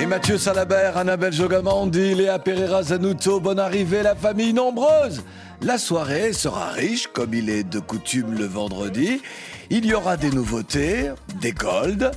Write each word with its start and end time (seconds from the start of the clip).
Et 0.00 0.06
Mathieu 0.06 0.38
Salabert, 0.38 0.96
Annabelle 0.96 1.34
Jogamandi, 1.34 2.14
Léa 2.14 2.38
Pereira 2.38 2.82
Zanuto, 2.82 3.38
bonne 3.38 3.58
arrivée, 3.58 4.02
la 4.02 4.14
famille 4.14 4.54
nombreuse. 4.54 5.22
La 5.60 5.76
soirée 5.76 6.32
sera 6.32 6.70
riche, 6.70 7.08
comme 7.08 7.34
il 7.34 7.50
est 7.50 7.64
de 7.64 7.80
coutume 7.80 8.32
le 8.32 8.46
vendredi. 8.46 9.20
Il 9.68 9.84
y 9.84 9.92
aura 9.92 10.16
des 10.16 10.30
nouveautés, 10.30 11.10
des 11.42 11.52
golds, 11.52 12.10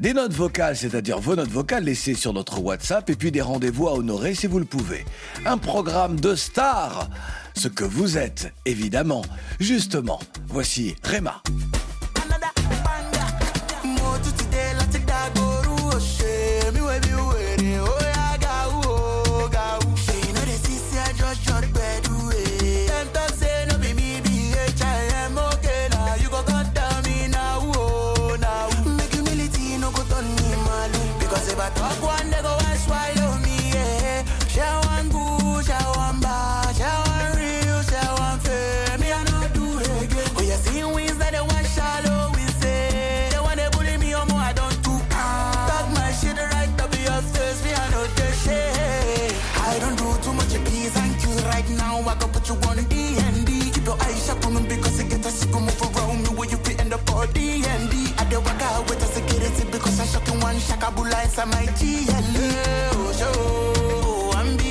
des 0.00 0.14
notes 0.14 0.32
vocales, 0.32 0.76
c'est-à-dire 0.76 1.20
vos 1.20 1.36
notes 1.36 1.48
vocales 1.48 1.84
laissées 1.84 2.14
sur 2.14 2.32
notre 2.32 2.58
WhatsApp, 2.58 3.08
et 3.08 3.14
puis 3.14 3.30
des 3.30 3.40
rendez-vous 3.40 3.86
à 3.86 3.92
honorer 3.92 4.34
si 4.34 4.48
vous 4.48 4.58
le 4.58 4.64
pouvez. 4.64 5.04
Un 5.46 5.58
programme 5.58 6.18
de 6.18 6.34
stars, 6.34 7.08
ce 7.54 7.68
que 7.68 7.84
vous 7.84 8.18
êtes, 8.18 8.52
évidemment. 8.66 9.22
Justement, 9.60 10.18
voici 10.48 10.96
Réma. 11.04 11.40
Kabula 60.88 61.22
inside 61.24 61.48
my 61.48 61.66
GLE. 61.76 62.48
Oh, 62.94 63.12
show. 63.18 64.38
I'm 64.38 64.56
be 64.56 64.70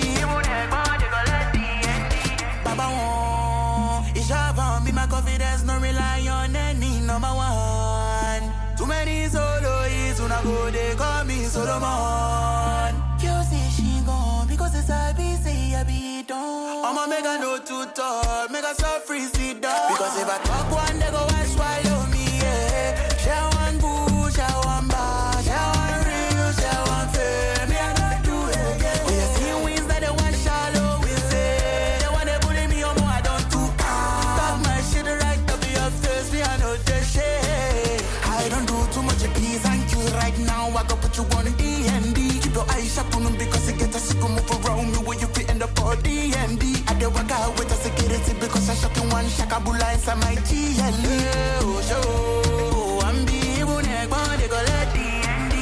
Baba 2.63 2.87
won. 2.95 4.11
It's 4.15 4.31
avant 4.31 4.83
me, 4.85 4.91
my 4.93 5.05
confidence, 5.05 5.63
no 5.63 5.77
rely 5.79 6.27
on 6.27 6.55
any 6.55 7.01
number 7.01 7.27
one. 7.27 8.51
Too 8.77 8.87
many 8.87 9.27
soloists, 9.27 10.21
when 10.21 10.31
I 10.31 10.41
go, 10.43 10.71
they 10.71 10.95
call 10.95 11.23
me 11.25 11.43
Solomon. 11.43 12.95
You 13.21 13.35
say 13.43 13.69
she 13.75 14.01
gone 14.05 14.47
because 14.47 14.73
it's 14.73 14.89
a 14.89 15.13
busy, 15.15 15.75
I 15.75 15.83
be 15.83 16.23
done. 16.23 16.85
I'ma 16.85 17.05
make 17.05 17.25
a 17.25 17.37
no 17.37 17.59
talk, 17.59 18.49
make 18.49 18.63
a 18.63 18.73
so 18.73 18.99
free 19.05 19.27
down. 19.59 19.91
Because 19.91 20.21
if 20.21 20.29
I 20.29 20.37
talk 20.43 20.71
one, 20.71 20.99
they 20.99 21.11
go 21.11 21.27
and 21.27 21.47
swallow 21.49 21.86
body 45.87 46.33
and 46.43 46.59
D. 46.59 46.63
I 46.87 46.93
do 46.99 47.09
work 47.09 47.31
out 47.31 47.53
with 47.57 47.69
the 47.71 47.77
security 47.87 48.33
because 48.43 48.69
I 48.69 48.75
shot 48.75 48.97
in 48.97 49.09
one 49.09 49.27
shakabula 49.35 49.87
inside 49.95 50.19
my 50.25 50.35
GLE. 50.47 51.17
Oh, 51.63 51.79
show. 51.87 53.07
I'm 53.07 53.19
be 53.27 53.39
neck, 53.87 54.09
but 54.09 54.35
they 54.39 54.49
go 54.53 54.59
let 54.69 54.87
D&D. 54.95 55.55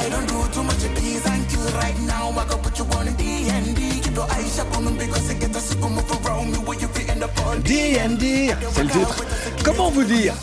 I 0.00 0.08
don't 0.12 0.26
do 0.32 0.38
too 0.54 0.64
much 0.68 0.84
peace 0.96 1.26
and 1.32 1.44
you 1.52 1.60
right 1.82 1.98
now. 2.14 2.30
I 2.40 2.44
go 2.48 2.56
put 2.64 2.78
you 2.78 2.86
on 2.96 3.06
D&D. 3.20 3.80
Keep 4.04 4.14
your 4.14 4.28
eyes 4.36 4.56
shut 4.56 4.74
on 4.76 4.84
them 4.86 4.96
because 4.96 5.30
it 5.30 5.40
get 5.40 5.56
a 5.56 5.60
sick 5.60 5.80
move 5.80 6.10
around 6.16 6.50
me 6.52 6.58
where 6.66 6.78
you 6.82 6.88
fit 6.88 7.08
in 7.12 7.20
the 7.20 7.28
body. 7.36 7.62
D&D, 7.62 8.54
c'est 8.72 8.84
le 8.84 8.90
titre. 8.90 9.24
Comment 9.64 9.90
vous 9.90 10.04
dire 10.04 10.34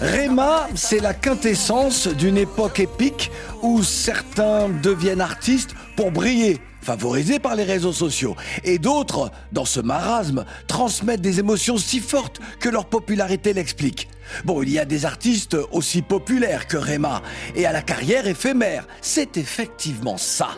Réma, 0.00 0.68
c'est 0.74 1.00
la 1.00 1.14
quintessence 1.14 2.08
d'une 2.08 2.36
époque 2.36 2.80
épique 2.80 3.30
où 3.62 3.82
certains 3.82 4.68
deviennent 4.68 5.22
artistes 5.22 5.74
pour 5.96 6.10
briller, 6.10 6.60
favorisés 6.84 7.38
par 7.38 7.56
les 7.56 7.64
réseaux 7.64 7.92
sociaux, 7.92 8.36
et 8.62 8.78
d'autres, 8.78 9.30
dans 9.52 9.64
ce 9.64 9.80
marasme, 9.80 10.44
transmettent 10.68 11.22
des 11.22 11.40
émotions 11.40 11.78
si 11.78 11.98
fortes 11.98 12.40
que 12.60 12.68
leur 12.68 12.84
popularité 12.84 13.52
l'explique. 13.52 14.08
Bon, 14.44 14.62
il 14.62 14.70
y 14.70 14.78
a 14.78 14.84
des 14.84 15.06
artistes 15.06 15.56
aussi 15.72 16.02
populaires 16.02 16.66
que 16.66 16.76
Réma, 16.76 17.22
et 17.56 17.66
à 17.66 17.72
la 17.72 17.82
carrière 17.82 18.26
éphémère. 18.26 18.86
C'est 19.00 19.36
effectivement 19.36 20.18
ça. 20.18 20.50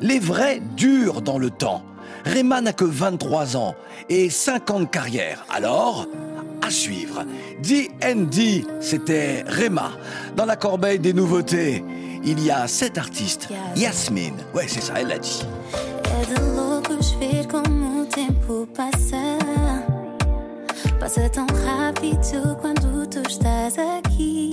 Les 0.00 0.18
vrais 0.18 0.60
durent 0.76 1.22
dans 1.22 1.38
le 1.38 1.50
temps. 1.50 1.84
Réma 2.24 2.60
n'a 2.60 2.72
que 2.72 2.84
23 2.84 3.56
ans 3.56 3.74
et 4.08 4.28
5 4.28 4.70
ans 4.70 4.80
de 4.80 4.84
carrière. 4.86 5.44
Alors, 5.48 6.06
à 6.70 6.72
suivre. 6.72 7.24
D&D, 7.60 8.64
c'était 8.80 9.42
Réma. 9.44 9.90
Dans 10.36 10.44
la 10.44 10.54
corbeille 10.54 11.00
des 11.00 11.12
nouveautés, 11.12 11.84
il 12.24 12.38
y 12.44 12.50
a 12.50 12.68
sept 12.68 12.96
artistes. 12.96 13.48
Yasmine, 13.74 14.36
ouais 14.54 14.66
c'est 14.68 14.80
ça, 14.80 14.94
elle 14.96 15.08
l'a 15.08 15.18
dit. 15.18 15.42
Passa 21.00 21.30
tão 21.30 21.46
rápido 21.64 22.56
quando 22.60 23.06
tu 23.08 23.20
estás 23.26 23.78
aqui. 23.78 24.50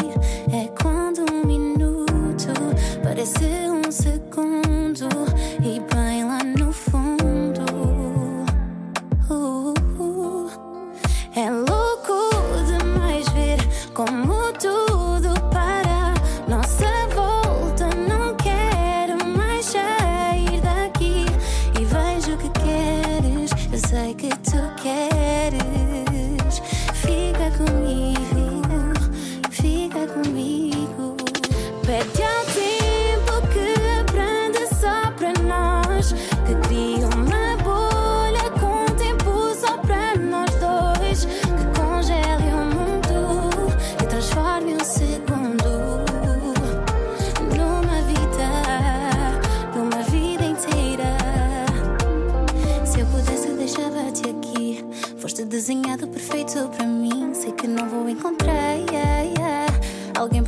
É 0.50 0.69
quando 0.81 1.25
um 1.29 1.45
minuto 1.45 2.53
parece 3.03 3.44
um 3.69 3.91
segundo. 3.91 4.26
conmigo. 13.97 14.26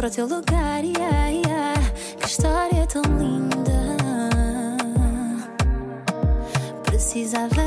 O 0.09 0.11
teu 0.11 0.25
lugar. 0.25 0.83
Yeah, 0.83 1.27
yeah. 1.29 1.79
Que 2.19 2.27
história 2.27 2.87
tão 2.87 3.03
linda. 3.03 3.97
Precisava 6.83 7.58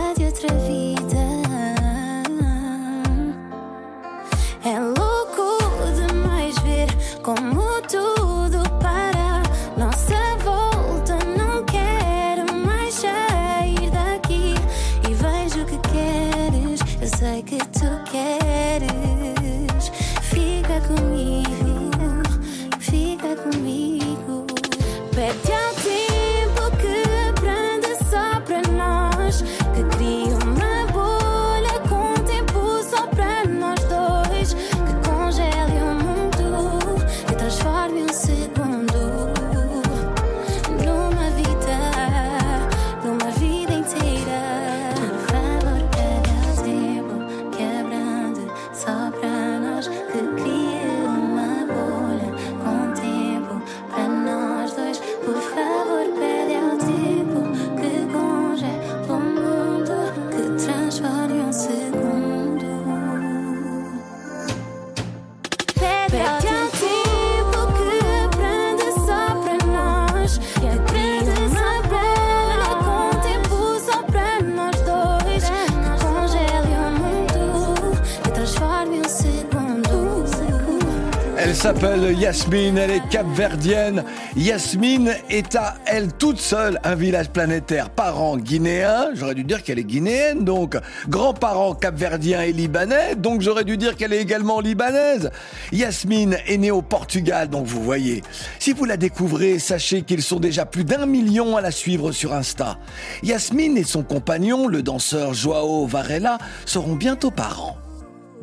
Yasmine, 82.33 82.79
elle 82.79 82.91
est 82.93 83.09
capverdienne. 83.11 84.05
Yasmine 84.37 85.15
est 85.29 85.55
à 85.55 85.75
elle 85.85 86.15
toute 86.15 86.39
seule 86.39 86.81
un 86.83 86.95
village 86.95 87.29
planétaire. 87.29 87.91
Parents 87.91 88.39
guinéens, 88.39 89.11
j'aurais 89.13 89.35
dû 89.35 89.45
dire 89.45 89.63
qu'elle 89.63 89.79
est 89.79 89.85
guinéenne 89.85 90.43
donc. 90.43 90.79
Grands-parents 91.11 91.75
capverdiens 91.75 92.41
et 92.41 92.55
libanais, 92.55 93.17
donc 93.17 93.43
j'aurais 93.43 93.65
dû 93.65 93.77
dire 93.77 93.99
qu'elle 93.99 94.15
est 94.15 94.23
également 94.23 94.61
libanaise. 94.61 95.31
Yasmine 95.73 96.39
est 96.47 96.57
née 96.57 96.71
au 96.71 96.81
Portugal, 96.81 97.51
donc 97.51 97.67
vous 97.67 97.83
voyez. 97.83 98.23
Si 98.59 98.73
vous 98.73 98.87
la 98.87 98.97
découvrez, 98.97 99.59
sachez 99.59 100.01
qu'ils 100.01 100.23
sont 100.23 100.41
déjà 100.41 100.65
plus 100.65 100.85
d'un 100.85 101.05
million 101.05 101.59
à 101.59 101.61
la 101.61 101.71
suivre 101.71 102.13
sur 102.13 102.33
Insta. 102.33 102.79
Yasmine 103.23 103.77
et 103.77 103.85
son 103.85 104.05
compagnon, 104.05 104.69
le 104.69 104.83
danseur 104.83 105.35
Joao 105.35 105.87
Varela, 105.87 106.39
seront 106.65 106.95
bientôt 106.95 107.31
parents. 107.31 107.77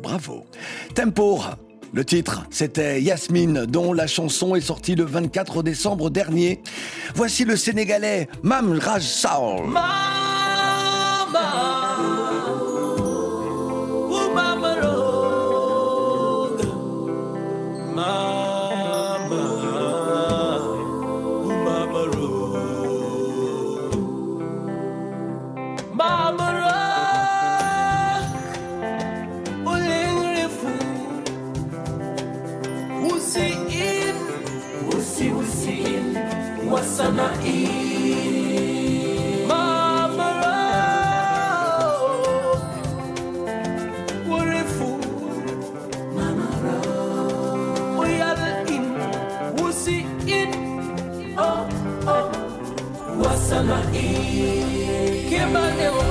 Bravo. 0.00 0.46
Tempo. 0.94 1.40
Le 1.92 2.04
titre, 2.04 2.44
c'était 2.50 3.02
Yasmine, 3.02 3.66
dont 3.66 3.92
la 3.92 4.06
chanson 4.06 4.54
est 4.54 4.60
sortie 4.60 4.94
le 4.94 5.04
24 5.04 5.62
décembre 5.64 6.08
dernier. 6.08 6.62
Voici 7.16 7.44
le 7.44 7.56
Sénégalais 7.56 8.28
Mam 8.42 8.78
Raj 8.78 9.02
Saul. 9.02 9.74
Oh, 37.10 37.12
mama 37.12 37.34
E. 37.44 37.56
Mama 39.48 40.28
We 47.98 48.20
are 48.20 48.36
the 48.36 48.50
in. 48.74 48.84
Wusi 49.58 49.98
in. 50.28 50.50
Oh, 51.36 51.66
oh. 52.06 52.30
Wasama 53.18 53.78
E. 53.92 55.26
Kebane 55.28 55.88
wo. 55.96 56.06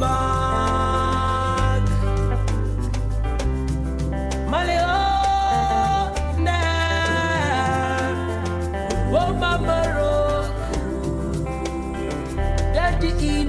Mama. 0.00 0.34
mama 9.44 9.73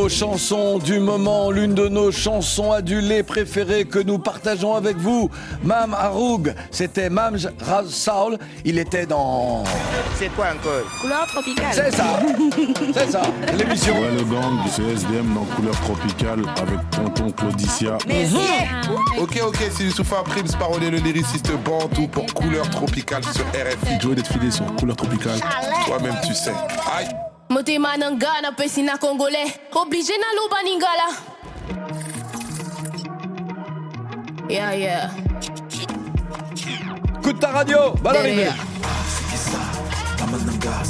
nos 0.00 0.08
chansons 0.08 0.78
du 0.78 0.98
moment, 0.98 1.50
l'une 1.50 1.74
de 1.74 1.86
nos 1.86 2.10
chansons 2.10 2.72
adulées 2.72 3.22
préférées 3.22 3.84
que 3.84 3.98
nous 3.98 4.18
partageons 4.18 4.74
avec 4.74 4.96
vous. 4.96 5.30
Mam 5.62 5.92
Haroug, 5.92 6.54
c'était 6.70 7.10
Mam 7.10 7.36
Raz 7.60 7.84
Saul. 7.90 8.38
Il 8.64 8.78
était 8.78 9.04
dans. 9.04 9.62
C'est 10.18 10.30
quoi 10.34 10.46
encore? 10.46 10.90
Couleur 11.02 11.26
tropicale. 11.26 11.66
C'est 11.72 11.94
ça, 11.94 12.18
c'est 12.94 13.10
ça, 13.10 13.22
l'émission. 13.58 13.92
Ouais, 14.00 14.10
le 14.16 14.24
gang, 14.24 14.58
c'est 14.70 14.84
SDM 14.84 15.34
dans 15.34 15.44
couleur 15.54 15.78
tropicale 15.80 16.44
avec 16.62 16.90
tonton 16.90 17.30
Claudicia. 17.32 17.98
Ok, 19.18 19.38
ok, 19.46 19.58
c'est 19.70 19.84
Youssoufa 19.84 20.22
Prims, 20.24 20.56
parolier 20.58 20.90
le 20.90 20.98
lyriciste 20.98 21.52
Bantou 21.62 22.08
pour 22.08 22.24
Couleur 22.32 22.70
Tropicale 22.70 23.24
sur 23.24 23.44
RFI. 23.48 24.00
Joie 24.00 24.14
d'être 24.14 24.32
filé 24.32 24.50
sur 24.50 24.64
couleur 24.76 24.96
tropicale. 24.96 25.40
Toi-même, 25.86 26.16
tu 26.26 26.32
sais. 26.32 26.54
Aïe 26.96 27.08
Motema 27.50 27.96
pesina 28.52 28.96
congolais 28.96 29.58
Obligé 29.74 30.12
na 30.18 30.40
luba 30.40 30.62
ningala. 30.62 31.08
Yeah 34.48 34.74
yeah. 34.76 35.10
Coup 37.22 37.32
de 37.32 37.38
ta 37.38 37.48
radio, 37.48 37.92
bonne 38.02 38.16
arrivée. 38.16 38.44
Derrière. 38.44 38.56
Motema 40.18 40.38
nangana 40.38 40.82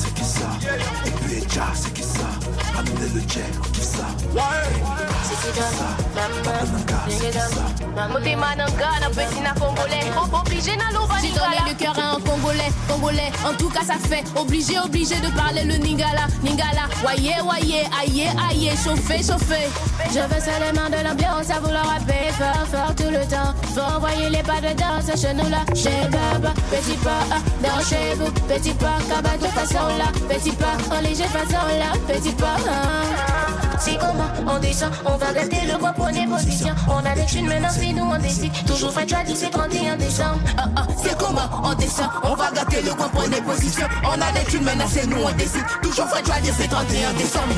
pesina 9.10 9.52
congolais 9.54 10.10
Obligé 10.32 10.76
na 10.76 10.90
luba 10.90 11.14
J'ai 11.20 11.32
donné 11.32 11.56
le 11.68 11.74
cœur 11.74 11.98
à 11.98 12.16
un 12.16 12.20
congolais 12.20 12.70
Congolais. 12.88 13.32
En 13.44 13.54
tout 13.54 13.68
cas 13.68 13.84
ça 13.84 13.94
fait 13.94 14.24
Obligé 14.36 14.78
obligé 14.78 15.16
de 15.16 15.28
parler 15.36 15.64
le 15.64 15.76
ningala 15.76 16.26
Ningala. 16.42 16.88
Waye 17.04 17.34
waye 17.42 17.86
aïe 18.00 18.28
aïe 18.48 18.70
Chauffé 18.84 19.18
chauffé. 19.22 19.68
Je 20.08 20.20
veux 20.20 20.40
seulement 20.40 20.88
de 20.88 21.04
l'ambiance 21.04 21.50
à 21.50 21.60
vouloir 21.60 21.86
rapper 21.86 22.32
fort 22.38 22.66
fort 22.70 22.94
tout 22.94 23.10
le 23.10 23.26
temps. 23.26 23.54
Faut 23.74 23.96
envoyer 23.96 24.30
les 24.30 24.42
pas 24.42 24.60
de 24.60 24.74
danse 24.74 25.20
chez 25.20 25.34
nous 25.34 25.48
là. 25.48 25.64
Chez 25.74 26.08
Baba 26.10 26.52
Petit 26.70 26.96
pas 26.98 27.24
ah, 27.30 27.40
dans 27.62 27.82
chez 27.84 28.14
vous 28.16 28.30
Petit 28.48 28.74
pas 28.74 28.98
cabane 29.08 29.38
de 29.40 29.46
façon 29.46 29.86
là 29.98 30.10
Petit 30.28 30.52
pas 30.52 30.76
en 30.94 31.00
léger 31.00 31.24
façon 31.24 31.66
là 31.78 31.92
Petit 32.08 32.32
pas. 32.32 32.56
C'est 33.78 33.96
comment 33.96 34.28
on 34.46 34.58
descend, 34.58 34.92
on 35.06 35.16
va 35.16 35.32
gâter 35.32 35.66
le 35.66 35.78
bois, 35.78 35.92
prenez 35.96 36.26
position. 36.26 36.74
On 36.86 36.98
a 36.98 37.14
des 37.14 37.24
thunes, 37.24 37.46
maintenant 37.46 37.70
c'est 37.70 37.92
nous 37.92 38.04
on 38.04 38.18
décide. 38.18 38.52
Toujours 38.66 38.92
fait 38.92 39.08
choix 39.08 39.20
c'est 39.34 39.50
31 39.50 39.96
décembre. 39.96 40.38
Ah, 40.58 40.64
ah, 40.76 40.86
c'est 41.02 41.16
comment 41.16 41.48
on 41.64 41.74
descend, 41.74 42.08
on 42.22 42.34
va 42.34 42.50
gâter 42.50 42.82
le 42.82 42.92
bois, 42.92 43.08
prenez 43.12 43.40
position. 43.40 43.86
On 44.04 44.20
a 44.20 44.32
des 44.32 44.44
thunes, 44.50 44.64
maintenant 44.64 44.84
c'est 44.88 45.06
nous 45.06 45.22
on 45.22 45.32
décide. 45.32 45.64
Toujours 45.82 46.08
fait 46.08 46.24
choix 46.26 46.36
c'est 46.42 46.68
31 46.68 47.12
décembre. 47.14 47.54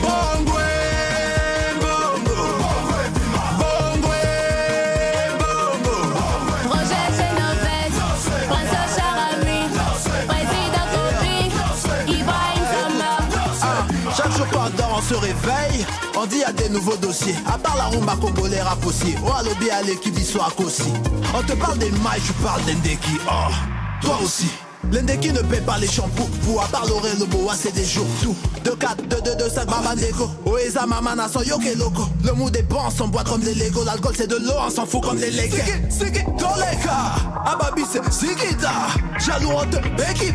Se 15.02 15.14
réveille, 15.14 15.86
on 16.16 16.26
dit 16.26 16.42
a 16.44 16.52
des 16.52 16.68
nouveaux 16.68 16.96
dossiers. 16.96 17.34
À 17.46 17.58
part 17.58 17.76
la 17.76 17.84
rumba 17.84 18.16
congolais 18.20 18.62
rap 18.62 18.84
aussi. 18.86 19.14
Oh, 19.24 19.30
à 19.36 19.42
lobby 19.42 19.70
à 19.70 19.82
l'équipe, 19.82 20.14
ils 20.16 20.24
sont 20.24 20.40
à 20.40 20.50
Kossi. 20.50 20.92
On 21.34 21.42
te 21.42 21.52
parle 21.54 21.78
des 21.78 21.90
mailles, 21.90 22.20
je 22.24 22.32
parle 22.44 22.62
d'Endeki. 22.64 23.18
Oh, 23.26 23.52
toi 24.00 24.18
aussi. 24.22 24.48
L'Endeki 24.90 25.32
ne 25.32 25.40
paie 25.42 25.60
pas 25.60 25.78
les 25.78 25.86
shampoings. 25.86 26.26
Pour 26.44 26.62
à 26.62 26.66
part 26.66 26.86
l'oreille, 26.86 27.16
le 27.18 27.26
boa, 27.26 27.54
c'est 27.54 27.72
des 27.72 27.84
jours. 27.84 28.06
Tout. 28.20 28.36
2, 28.64 28.74
4, 28.76 29.08
2, 29.08 29.20
2, 29.22 29.36
2, 29.36 29.48
5, 29.48 29.70
maman 29.70 29.94
déco. 29.94 30.28
Oeza, 30.44 30.86
mamana, 30.86 31.28
son 31.28 31.42
yoke 31.42 31.74
loco. 31.76 32.02
Le 32.24 32.30
est 32.58 32.62
bon, 32.62 32.78
on 32.86 32.90
s'emboîte 32.90 33.28
comme 33.28 33.42
des 33.42 33.54
Lego. 33.54 33.84
L'alcool, 33.84 34.14
c'est 34.16 34.26
de 34.26 34.36
l'eau, 34.36 34.54
on 34.58 34.70
s'en 34.70 34.84
fout 34.84 35.02
comme 35.02 35.18
des 35.18 35.30
Legos. 35.30 35.56
Sigi, 35.88 36.24
Doleka. 36.38 37.14
Ababi, 37.46 37.82
c'est 37.90 38.12
Sigida. 38.12 38.72
Jaloux, 39.18 39.52
on 39.54 39.66
te 39.66 39.78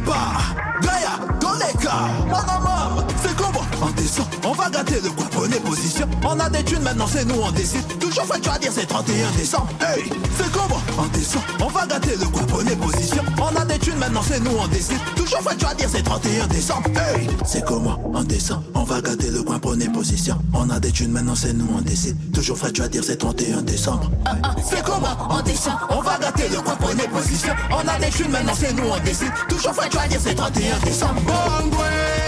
pas. 0.06 0.67
Gaïa, 0.82 1.20
Doleka. 1.40 1.94
Manama, 2.28 3.06
c'est 3.24 3.36
comment 3.36 3.62
On 3.82 3.90
descend, 3.92 4.26
on 4.44 4.52
va 4.54 4.70
gâter 4.70 5.00
le 5.04 5.10
quoi, 5.12 5.26
prenez 5.32 5.60
position. 5.60 6.08
On 6.24 6.40
a 6.40 6.50
des 6.50 6.64
thunes, 6.64 6.82
maintenant 6.82 7.08
c'est 7.12 7.26
nous, 7.26 7.36
on 7.42 7.52
décide. 7.52 7.86
Toujours 8.00 8.26
fait, 8.26 8.40
tu 8.40 8.50
vas 8.50 8.58
dire, 8.58 8.72
c'est 8.74 8.86
31 8.88 9.32
décembre. 9.38 9.70
Hey, 9.82 10.10
c'est 10.38 10.52
comment 10.52 10.82
On 10.98 11.06
descend, 11.18 11.42
on 11.62 11.68
va 11.68 11.86
gâter 11.88 12.16
le 12.20 12.26
quoi, 12.26 12.44
prenez 12.48 12.76
position. 12.76 13.24
On 13.40 13.56
a 13.56 13.66
des 13.66 13.80
thunes, 13.80 13.98
maintenant 13.98 14.22
c'est 14.28 14.40
nous, 14.40 14.52
on 14.58 14.68
décide. 14.68 15.00
Toujours 15.16 15.42
fait, 15.42 15.56
tu 15.58 15.66
vas 15.66 15.74
dire, 15.74 15.90
c'est 15.92 16.04
31 16.04 16.48
décembre. 16.48 16.90
Hey, 16.96 17.28
c'est 17.46 17.64
comment 17.66 17.98
On 18.14 18.24
descend, 18.24 18.64
on 18.76 18.84
va 18.84 19.02
gâter 19.02 19.30
le 19.30 19.44
coin, 19.44 19.60
prenez 19.60 19.88
position. 19.90 20.38
On 20.54 20.70
a 20.70 20.80
des 20.80 20.92
thunes, 20.92 21.12
maintenant 21.12 21.36
c'est 21.36 21.54
nous, 21.54 21.68
on 21.78 21.82
décide. 21.82 22.16
Toujours 22.34 22.58
fait, 22.58 22.72
tu 22.72 22.82
vas 22.82 22.88
dire, 22.88 23.04
c'est 23.04 23.18
31 23.18 23.62
décembre. 23.62 24.10
C'est 24.70 24.84
comment 24.84 25.16
On 25.30 25.42
descend, 25.42 25.74
on 25.90 26.02
va 26.02 26.18
gâter 26.18 26.50
le 26.50 26.58
coin, 26.62 26.76
prenez 26.80 27.08
position. 27.08 27.54
On 27.72 27.88
a 27.88 28.00
des 28.00 28.10
thunes, 28.10 28.32
maintenant 28.32 28.54
c'est 28.60 28.74
nous, 28.74 28.84
on 28.90 29.00
décide. 29.04 29.32
Toujours 29.50 29.74
fait, 29.74 29.90
tu 29.90 29.98
vas 29.98 30.08
dire, 30.08 30.20
c'est 30.24 30.36
31 30.36 30.67
décembre. 30.84 31.22
Bongo, 31.22 31.70
bongo. 31.72 32.27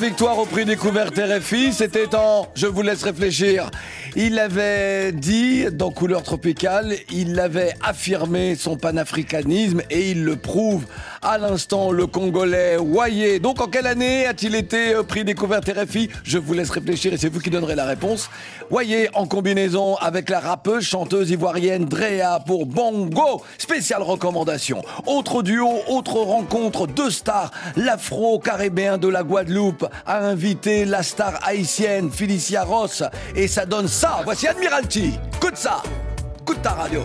Victoire 0.00 0.38
au 0.38 0.46
prix 0.46 0.64
découverte 0.64 1.18
RFI, 1.18 1.74
c'était 1.74 2.14
en... 2.14 2.48
Je 2.54 2.66
vous 2.66 2.80
laisse 2.80 3.02
réfléchir. 3.02 3.70
Il 4.16 4.38
avait 4.38 5.12
dit, 5.12 5.66
dans 5.70 5.90
Couleur 5.90 6.22
Tropicale, 6.22 6.94
il 7.12 7.38
avait 7.38 7.74
affirmé 7.82 8.54
son 8.54 8.78
panafricanisme 8.78 9.82
et 9.90 10.10
il 10.10 10.24
le 10.24 10.36
prouve 10.36 10.86
à 11.22 11.38
l'instant, 11.38 11.90
le 11.92 12.06
Congolais 12.06 12.76
Wayé. 12.78 13.38
Donc 13.40 13.60
en 13.60 13.66
quelle 13.66 13.86
année 13.86 14.26
a-t-il 14.26 14.54
été 14.54 14.94
euh, 14.94 15.02
prix 15.02 15.24
découverte 15.24 15.68
RFI 15.68 16.08
Je 16.24 16.38
vous 16.38 16.54
laisse 16.54 16.70
réfléchir 16.70 17.12
et 17.12 17.18
c'est 17.18 17.28
vous 17.28 17.40
qui 17.40 17.50
donnerez 17.50 17.74
la 17.74 17.84
réponse. 17.84 18.30
Wayé 18.70 19.10
en 19.14 19.26
combinaison 19.26 19.96
avec 19.96 20.30
la 20.30 20.40
rappeuse 20.40 20.84
chanteuse 20.84 21.30
ivoirienne 21.30 21.84
Drea 21.84 22.40
pour 22.46 22.66
Bongo. 22.66 23.42
Spéciale 23.58 24.02
recommandation. 24.02 24.82
Autre 25.06 25.42
duo, 25.42 25.68
autre 25.88 26.16
rencontre, 26.16 26.86
deux 26.86 27.10
stars. 27.10 27.50
L'afro-caribéen 27.76 28.96
de 28.96 29.08
la 29.08 29.22
Guadeloupe 29.22 29.86
a 30.06 30.20
invité 30.20 30.84
la 30.84 31.02
star 31.02 31.38
haïtienne 31.46 32.10
Felicia 32.10 32.64
Ross 32.64 33.02
et 33.34 33.46
ça 33.46 33.66
donne 33.66 33.88
ça. 33.88 34.20
Voici 34.24 34.48
Admiralty. 34.48 35.12
Écoute 35.36 35.56
ça. 35.56 35.82
Écoute 36.40 36.62
ta 36.62 36.70
radio. 36.70 37.02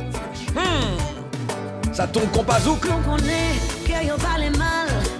Hmm. 0.55 1.24
Ça 1.95 2.05
tombe 2.05 2.29
compazouk. 2.31 2.83
Non 2.89 3.01
connaît 3.03 3.55
que 3.85 4.05
yo 4.05 4.17
parle 4.17 4.51
mal 4.57 5.14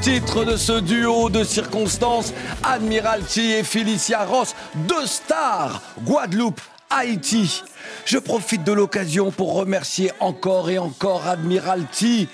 titre 0.00 0.44
de 0.44 0.56
ce 0.56 0.80
duo 0.80 1.30
de 1.30 1.44
circonstances. 1.44 2.32
Admiralty 2.62 3.52
et 3.52 3.62
Felicia 3.62 4.24
Ross, 4.24 4.54
deux 4.74 5.06
stars, 5.06 5.82
Guadeloupe, 6.04 6.60
Haïti. 6.90 7.62
Je 8.04 8.18
profite 8.18 8.64
de 8.64 8.72
l'occasion 8.72 9.30
pour 9.30 9.54
remercier 9.54 10.12
encore 10.20 10.70
et 10.70 10.78
encore 10.78 11.26
Admiralty 11.26 12.28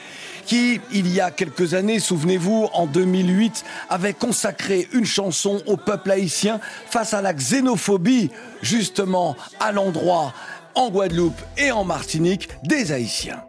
qui, 0.47 0.81
il 0.93 1.13
y 1.13 1.21
a 1.21 1.31
quelques 1.31 1.75
années, 1.75 2.01
souvenez-vous, 2.01 2.69
en 2.73 2.87
2008, 2.87 3.65
avait 3.89 4.13
consacré 4.13 4.89
une 4.93 5.05
chanson 5.05 5.63
au 5.67 5.77
peuple 5.77 6.11
haïtien 6.11 6.61
face 6.91 7.15
à 7.15 7.23
la 7.23 7.33
xénophobie, 7.33 8.31
justement 8.61 9.37
à 9.61 9.71
l'endroit, 9.71 10.35
en 10.75 10.91
Guadeloupe 10.91 11.41
et 11.57 11.71
en 11.71 11.85
Martinique, 11.85 12.49
des 12.65 12.91
Haïtiens. 12.91 13.45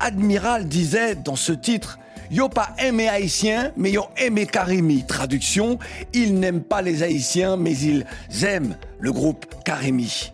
Admiral 0.00 0.66
disait 0.66 1.14
dans 1.14 1.36
ce 1.36 1.52
titre 1.52 1.98
Yo 2.30 2.48
pas 2.48 2.70
aimé 2.78 3.08
haïtien, 3.08 3.72
mais 3.76 3.92
yo 3.92 4.04
aimé 4.16 4.46
Karimi. 4.46 5.04
Traduction, 5.04 5.78
ils 6.12 6.34
n'aiment 6.38 6.62
pas 6.62 6.82
les 6.82 7.02
haïtiens, 7.02 7.56
mais 7.56 7.76
ils 7.76 8.04
aiment 8.44 8.76
le 8.98 9.12
groupe 9.12 9.46
Karimi. 9.64 10.32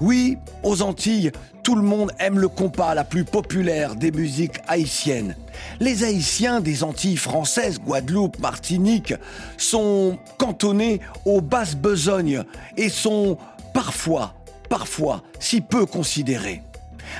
Oui, 0.00 0.36
aux 0.62 0.82
Antilles, 0.82 1.32
tout 1.62 1.74
le 1.74 1.82
monde 1.82 2.12
aime 2.20 2.38
le 2.38 2.48
compas, 2.48 2.94
la 2.94 3.02
plus 3.02 3.24
populaire 3.24 3.96
des 3.96 4.12
musiques 4.12 4.60
haïtiennes. 4.68 5.34
Les 5.80 6.04
Haïtiens 6.04 6.60
des 6.60 6.84
Antilles 6.84 7.16
françaises, 7.16 7.80
Guadeloupe, 7.80 8.38
Martinique, 8.38 9.14
sont 9.56 10.18
cantonnés 10.38 11.00
aux 11.24 11.40
basses 11.40 11.74
besognes 11.74 12.44
et 12.76 12.88
sont 12.88 13.38
parfois, 13.74 14.34
parfois, 14.68 15.22
si 15.40 15.60
peu 15.60 15.86
considérés. 15.86 16.62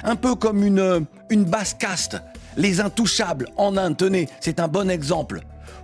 Un 0.04 0.16
peu 0.16 0.34
comme 0.34 0.62
une, 0.62 1.06
une 1.30 1.44
basse 1.44 1.74
caste, 1.74 2.18
les 2.56 2.80
intouchables 2.80 3.46
en 3.56 3.76
Inde, 3.76 3.96
tenez, 3.96 4.28
c'est 4.40 4.60
un 4.60 4.68
bon 4.68 4.90
exemple. 4.90 5.40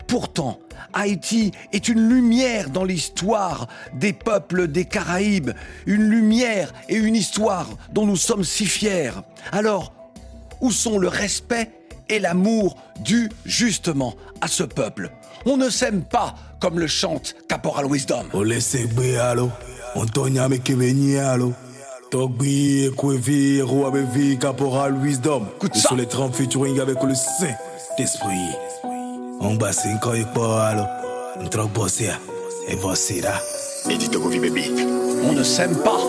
Pourtant, 0.06 0.58
Haïti 0.92 1.52
est 1.72 1.88
une 1.88 2.08
lumière 2.08 2.70
dans 2.70 2.84
l'histoire 2.84 3.68
des 3.94 4.12
peuples 4.12 4.68
des 4.68 4.84
Caraïbes, 4.84 5.52
une 5.86 6.08
lumière 6.08 6.72
et 6.88 6.96
une 6.96 7.16
histoire 7.16 7.68
dont 7.92 8.06
nous 8.06 8.16
sommes 8.16 8.44
si 8.44 8.66
fiers. 8.66 9.12
Alors, 9.52 9.94
où 10.60 10.70
sont 10.70 10.98
le 10.98 11.08
respect 11.08 11.70
et 12.08 12.18
l'amour 12.18 12.76
dus 13.00 13.30
justement 13.46 14.14
à 14.40 14.48
ce 14.48 14.64
peuple? 14.64 15.10
On 15.46 15.56
ne 15.56 15.70
s'aime 15.70 16.02
pas 16.02 16.34
comme 16.60 16.78
le 16.78 16.86
chante 16.86 17.34
Caporal 17.48 17.86
Wisdom. 17.86 18.26
Togbi, 22.12 22.90
Kwevi, 22.94 23.62
Rouabevi, 23.62 24.36
Caporal 24.38 24.94
Wisdom. 25.02 25.46
Et 25.62 25.78
ça. 25.78 25.88
sur 25.88 25.96
les 25.96 26.04
30 26.04 26.34
featuring 26.36 26.78
avec 26.78 27.02
le 27.02 27.14
Saint-Esprit. 27.14 28.50
On 29.40 29.54
bat 29.54 29.72
5 29.72 30.06
ans 30.06 30.12
et 30.12 30.26
pas 30.34 30.66
alors. 30.66 30.88
On 31.40 31.48
troque 31.48 31.72
bossé. 31.72 32.10
Et 32.68 32.76
voici 32.76 33.22
là. 33.22 33.32
Et 33.88 33.96
dit 33.96 34.10
Togovi 34.10 34.40
baby. 34.40 34.70
On 35.24 35.32
ne 35.32 35.42
s'aime 35.42 35.74
pas. 35.76 36.00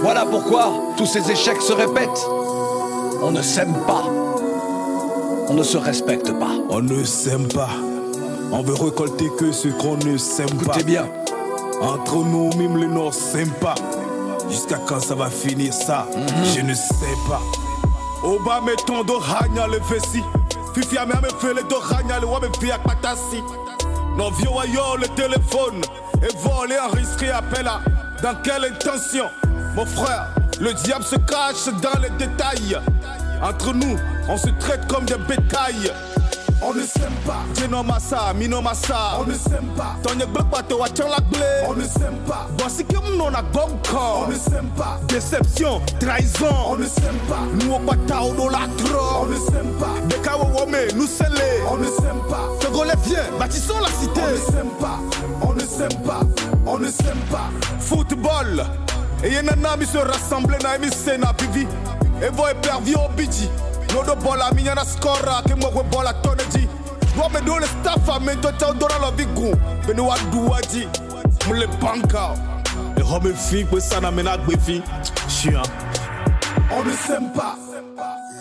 Voilà 0.00 0.24
pourquoi 0.24 0.72
tous 0.96 1.04
ces 1.04 1.30
échecs 1.30 1.60
se 1.60 1.74
répètent. 1.74 2.26
On 3.22 3.32
ne 3.32 3.42
s'aime 3.42 3.74
pas. 3.86 4.04
On 5.50 5.52
ne 5.52 5.62
se 5.62 5.76
respecte 5.76 6.32
pas. 6.38 6.52
On 6.70 6.80
ne 6.80 7.04
s'aime 7.04 7.48
pas. 7.48 7.68
On 8.50 8.62
veut 8.62 8.82
récolter 8.82 9.28
que 9.38 9.52
ce 9.52 9.68
qu'on 9.68 9.98
ne 9.98 10.16
s'aime 10.16 10.48
pas. 10.48 10.72
Écoutez 10.72 10.84
bien. 10.84 11.06
Entre 11.82 12.16
nous, 12.16 12.48
même 12.56 12.78
les 12.78 12.88
Nord 12.88 13.12
s'aiment 13.12 13.52
pas. 13.60 13.74
Jusqu'à 14.52 14.76
quand 14.86 15.00
ça 15.00 15.14
va 15.14 15.30
finir 15.30 15.72
ça? 15.72 16.06
Je 16.54 16.60
ne 16.60 16.74
sais 16.74 17.16
pas. 17.26 17.40
Oba 18.22 18.60
mettons 18.60 19.02
de 19.02 19.12
ragna 19.12 19.66
le 19.66 19.80
vessi. 19.88 20.22
Fifi 20.74 20.98
a 20.98 21.06
même 21.06 21.24
fait 21.40 21.54
le 21.54 21.62
do 21.62 21.76
le 22.20 22.26
wabe 22.26 22.54
fi 22.60 22.70
ak 22.70 22.82
patasi. 22.82 23.42
Non 24.14 24.30
vieux 24.32 24.50
ayo 24.62 24.98
le 25.00 25.08
téléphone. 25.08 25.80
Et 26.22 26.36
voler, 26.36 26.76
enregistrer, 26.78 27.30
appel 27.30 27.66
à. 27.66 27.80
Dans 28.22 28.34
quelle 28.42 28.66
intention? 28.66 29.24
Mon 29.74 29.86
frère, 29.86 30.28
le 30.60 30.74
diable 30.74 31.04
se 31.04 31.16
cache 31.16 31.72
dans 31.80 31.98
les 32.02 32.10
détails. 32.10 32.78
Entre 33.42 33.72
nous, 33.72 33.96
on 34.28 34.36
se 34.36 34.50
traite 34.60 34.86
comme 34.86 35.06
des 35.06 35.16
bétails. 35.16 35.90
On 36.64 36.72
ne 36.72 36.82
s'aime 36.82 37.12
pas. 37.26 37.44
Dino 37.54 37.82
massa, 37.82 38.32
mino 38.34 38.62
massa. 38.62 39.18
On 39.20 39.24
ne 39.24 39.34
s'aime 39.34 39.68
pas. 39.76 39.96
Tonye 40.02 40.26
blok 40.26 40.48
bato 40.50 40.78
wachon 40.78 41.08
la 41.08 41.20
blé. 41.20 41.66
On 41.68 41.74
ne 41.74 41.82
s'aime 41.82 42.18
pas. 42.26 42.46
Voici 42.58 42.84
que 42.84 42.96
mon 43.16 43.34
a 43.34 43.42
bon 43.42 43.68
corps. 43.90 44.26
On 44.26 44.30
ne 44.30 44.36
s'aime 44.36 44.70
pas. 44.76 45.00
Déception, 45.08 45.80
trahison. 45.98 46.54
On 46.68 46.76
ne 46.76 46.86
s'aime 46.86 47.18
pas. 47.28 47.42
Nous 47.54 47.74
au 47.74 47.78
bata 47.80 48.22
au 48.22 48.48
la 48.48 48.60
On 49.20 49.26
ne 49.26 49.34
s'aime 49.34 49.72
pas. 49.80 50.00
Beka 50.08 50.36
wome, 50.36 50.76
nous 50.94 51.06
scellés. 51.06 51.62
On 51.68 51.78
ne 51.78 51.86
s'aime 51.86 52.22
pas. 52.28 52.48
Togolais 52.60 52.94
viens, 53.04 53.24
bâtissons 53.38 53.80
la 53.80 53.88
cité. 53.88 54.20
On 54.20 54.30
ne 54.30 54.36
s'aime 54.36 54.70
pas. 54.80 54.98
On 55.42 55.52
ne 55.54 55.60
s'aime 55.60 56.02
pas. 56.04 56.20
On 56.66 56.78
ne 56.78 56.90
s'aime 56.90 57.20
pas. 57.30 57.50
Football. 57.80 58.64
Et 59.24 59.32
y'en 59.32 59.46
a 59.64 59.76
mis 59.76 59.86
se 59.86 59.98
rassembler 59.98 60.58
na 60.62 60.76
emi 60.76 60.90
sena 60.90 61.32
bivi. 61.32 61.66
Et 62.22 62.28
voye 62.30 62.54
pervi 62.54 62.94
au 62.94 63.08
bidji. 63.16 63.48
Nodo 63.92 64.16
bola 64.16 64.50
minya 64.52 64.74
na 64.74 64.84
skora 64.84 65.42
ke 65.42 65.54
mwe 65.54 65.82
bola 65.90 66.14
toneji. 66.22 66.68
Wa 67.16 67.28
me 67.28 67.40
do 67.44 67.58
le 67.58 67.66
staff 67.66 68.08
a 68.08 68.20
me 68.20 68.34
to 68.40 68.52
chao 68.58 68.72
dora 68.72 68.98
lo 68.98 69.10
vigu. 69.12 69.54
Beni 69.86 70.00
wa 70.00 70.16
duwaji. 70.30 70.88
Mule 71.46 71.66
banka. 71.80 72.34
Et 72.96 73.02
home 73.02 73.34
fi 73.34 73.64
kwe 73.64 73.80
sana 73.80 74.10
me 74.10 74.22
na 74.22 74.36
gbe 74.38 74.56
fi. 74.58 74.82
Chien. 75.28 75.62
On 76.70 76.84
ne 76.84 76.92
s'aime 76.92 77.32
pas. 77.34 77.56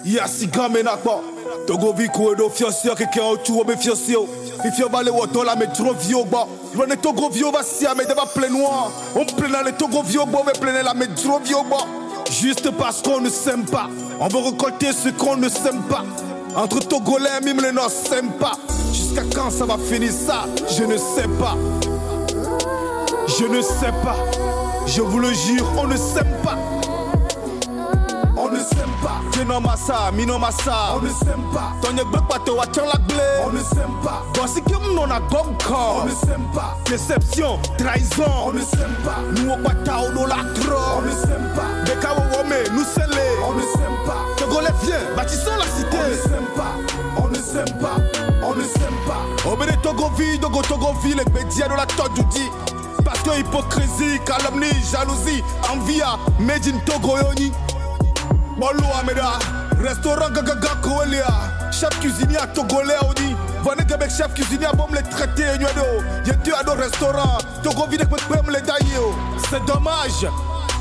Ya 0.06 0.28
siga 0.28 0.70
me 0.70 0.84
na 0.84 0.96
kwa. 0.96 1.20
Togo 1.68 1.92
vi 1.94 2.08
kwe 2.08 2.36
do 2.38 2.50
fiosio 2.50 2.96
ke 2.96 3.06
ke 3.12 3.20
o 3.20 3.36
chu 3.38 3.60
o 3.60 3.64
be 3.64 3.76
fiosio. 3.76 4.28
Fifio 4.64 4.90
ba 4.90 5.04
le 5.04 5.12
woto 5.12 5.44
la 5.44 5.56
me 5.56 5.68
tro 5.74 5.94
vio 5.94 6.24
gba. 6.24 6.48
Lone 6.76 6.96
togo 7.02 7.30
vio 7.30 7.52
va 7.52 7.62
si 7.62 7.86
a 7.86 7.94
me 7.94 8.06
deva 8.06 8.26
plein 8.26 8.52
noir. 8.52 8.90
On 9.16 9.26
plein 9.26 9.64
le 9.64 9.74
togo 9.74 10.02
vio 10.04 10.22
on 10.22 10.44
veut 10.44 10.54
plein 10.62 10.82
la 10.82 10.94
me 10.94 11.08
tro 11.14 11.40
vio 11.40 11.64
gba. 11.64 11.78
Juste 12.32 12.72
parce 12.78 13.02
qu'on 13.02 13.20
ne 13.20 13.30
s'aime 13.30 13.66
pas. 13.66 13.90
On 14.24 14.28
veut 14.28 14.38
récolter 14.38 14.94
ce 14.94 15.10
qu'on 15.10 15.36
ne 15.36 15.50
s'aime 15.50 15.82
pas. 15.90 16.04
Entre 16.56 16.78
Togolais, 16.88 17.42
même 17.44 17.60
les 17.60 17.72
Nord 17.72 17.90
s'aiment 17.90 18.34
pas. 18.34 18.52
Jusqu'à 18.94 19.24
quand 19.34 19.50
ça 19.50 19.66
va 19.66 19.80
finir 19.80 20.12
ça? 20.12 20.46
Je 20.78 20.84
ne 20.84 20.96
sais 20.96 21.28
pas. 21.40 21.58
Je 23.28 23.46
ne 23.46 23.64
sais 23.64 23.92
pas. 24.04 24.16
Je 24.86 25.02
vous 25.02 25.18
le 25.18 25.34
jure, 25.34 25.66
on 25.76 25.88
ne 25.88 25.98
s'aime 25.98 26.36
pas. 26.44 26.56
On 29.02 29.08
ne 29.08 29.10
s'aime 29.10 29.32
pas. 29.32 29.38
Dino 29.38 29.60
massa, 29.60 30.12
mino 30.12 30.38
massa. 30.38 30.96
On 30.96 31.02
ne 31.02 31.10
s'aime 31.10 31.44
pas. 31.54 31.74
Tonye 31.82 32.04
blok 32.06 32.28
bato 32.28 32.56
wachon 32.56 32.86
la 32.86 33.00
blé. 33.00 33.24
On 33.46 33.52
ne 33.52 33.60
s'aime 33.60 33.96
pas. 34.04 34.24
Voici 34.36 34.62
que 34.62 34.76
mon 34.96 35.10
a 35.10 35.20
corps. 35.22 36.04
On 36.04 36.06
ne 36.06 36.12
s'aime 36.12 36.48
pas. 36.54 36.78
Déception, 36.86 37.60
trahison. 37.78 38.32
On 38.46 38.54
ne 38.54 38.60
s'aime 38.60 38.96
pas. 39.04 39.22
Nous 39.36 39.52
au 39.52 39.58
bata 39.58 40.00
au 40.02 40.26
la 40.28 40.38
On 40.38 41.02
ne 41.02 41.12
s'aime 41.12 41.50
pas. 41.56 41.86
Beka 41.86 42.14
wome, 42.14 42.54
nous 42.74 42.84
scellés. 42.84 43.38
On 43.48 43.54
ne 43.54 43.62
s'aime 43.62 44.06
pas. 44.06 44.26
Togolais 44.38 44.70
viens, 44.84 45.16
bâtissons 45.16 45.58
la 45.58 45.66
cité. 45.66 45.98
On 45.98 46.08
ne 46.08 46.16
s'aime 46.16 46.46
pas. 46.56 47.24
On 47.24 47.28
ne 47.28 47.36
s'aime 47.36 47.80
pas. 47.80 47.98
On 48.44 48.56
ne 48.56 48.64
s'aime 48.64 49.00
pas. 49.08 49.50
Obédé 49.52 49.74
Togovi, 49.82 50.40
Dogo 50.40 50.62
Togovi, 50.62 51.16
les 51.16 51.26
médias 51.34 51.68
de 51.68 51.76
la 51.76 51.86
Todjoudi. 51.86 52.50
Parce 53.04 53.20
que 53.22 53.40
hypocrisie, 53.40 54.20
calomnie, 54.26 54.68
jalousie, 54.92 55.44
envie, 55.72 56.02
made 56.40 56.68
in 56.68 56.78
Togo 56.86 57.18
Bolo 58.62 58.94
Ameda, 58.94 59.40
restaurant 59.82 60.30
Gagaga 60.30 60.76
Koelia, 60.84 61.26
chef 61.72 61.90
cuisinier 62.00 62.38
Togolais 62.54 62.94
Audi. 63.10 63.36
Venez 63.66 63.88
Québec, 63.88 64.12
chef 64.16 64.32
cuisinier 64.36 64.68
bombe 64.78 64.94
les 64.94 65.02
traiter, 65.02 65.58
Nuedo. 65.58 65.82
Y'a 66.28 66.34
deux 66.34 66.54
à 66.54 66.62
nos 66.62 66.80
restaurants, 66.80 67.40
Togo 67.64 67.88
vide 67.88 68.02
avec 68.02 68.30
même 68.30 68.54
les 68.54 68.62
daïos. 68.62 69.16
C'est 69.50 69.66
dommage. 69.66 70.28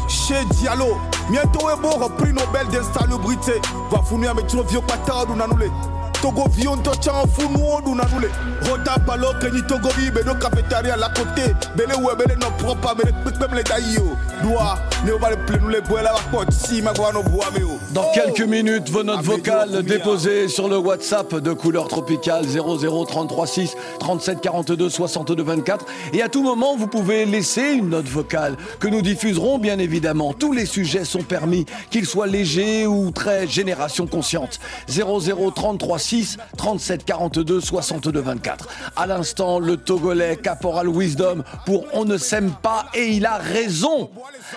Chez 0.08 0.44
Diallo, 0.56 0.98
bientôt 1.30 1.70
est 1.70 1.80
bon, 1.80 1.92
repris 1.92 2.34
Nobel 2.34 2.68
d'insalubrité. 2.68 3.54
Va 3.90 4.02
fournir 4.02 4.34
mes 4.34 4.44
trop 4.44 4.62
vieux 4.62 4.82
patards 4.82 5.30
ou 5.30 5.34
nanoulé. 5.34 5.70
Togo 6.20 6.44
vion 6.50 6.76
to 6.82 6.92
chan 7.00 7.26
funu 7.34 7.64
odu 7.76 7.94
nanule. 7.94 8.28
Rota 8.68 8.98
palo 9.06 9.32
kenyi 9.40 9.62
Togo 9.66 9.88
vi 9.96 10.10
bedo 10.10 10.34
cafétéria 10.34 10.96
la 10.96 11.08
côté. 11.08 11.54
Bele 11.76 11.94
ou 11.96 12.14
bele 12.14 12.36
no 12.38 12.50
propre 12.58 12.94
bele 12.94 13.14
même 13.40 13.54
les 13.54 13.62
daïo. 13.62 14.16
Doa, 14.42 14.78
ne 15.06 15.12
va 15.12 15.30
le 15.30 15.36
plein 15.46 15.70
les 15.70 15.80
bois 15.80 16.02
la 16.02 16.12
porte 16.30 16.52
si 16.52 16.82
ma 16.82 16.92
guano 16.92 17.22
bois 17.22 17.46
meo. 17.58 17.78
Dans 17.92 18.04
quelques 18.12 18.42
minutes, 18.42 18.90
vos 18.90 19.02
notes 19.02 19.22
vocales 19.22 19.82
déposées 19.82 20.48
sur 20.48 20.68
le 20.68 20.76
WhatsApp 20.76 21.34
de 21.36 21.52
Couleur 21.54 21.88
Tropicale 21.88 22.44
00336 22.44 23.76
37 23.98 24.40
42 24.42 24.90
62 24.90 25.42
24. 25.42 25.86
Et 26.12 26.20
à 26.20 26.28
tout 26.28 26.42
moment, 26.42 26.76
vous 26.76 26.86
pouvez 26.86 27.24
laisser 27.24 27.72
une 27.72 27.90
note 27.90 28.08
vocale 28.08 28.56
que 28.78 28.88
nous 28.88 29.00
diffuserons 29.00 29.58
bien 29.58 29.78
évidemment. 29.78 30.34
Tous 30.34 30.52
les 30.52 30.66
sujets 30.66 31.06
sont 31.06 31.22
permis, 31.22 31.64
qu'ils 31.90 32.06
soient 32.06 32.26
légers 32.26 32.86
ou 32.86 33.10
très 33.10 33.46
génération 33.46 34.06
consciente. 34.06 34.60
00336 34.88 36.09
06 36.10 36.38
37 36.56 37.04
42 37.04 37.60
62 37.60 38.20
24. 38.20 38.68
À 38.96 39.06
l'instant, 39.06 39.60
le 39.60 39.76
Togolais 39.76 40.36
Caporal 40.36 40.88
Wisdom 40.88 41.44
pour 41.66 41.84
On 41.92 42.04
ne 42.04 42.16
s'aime 42.16 42.50
pas 42.50 42.86
et 42.94 43.10
il 43.10 43.26
a 43.26 43.36
raison. 43.36 44.10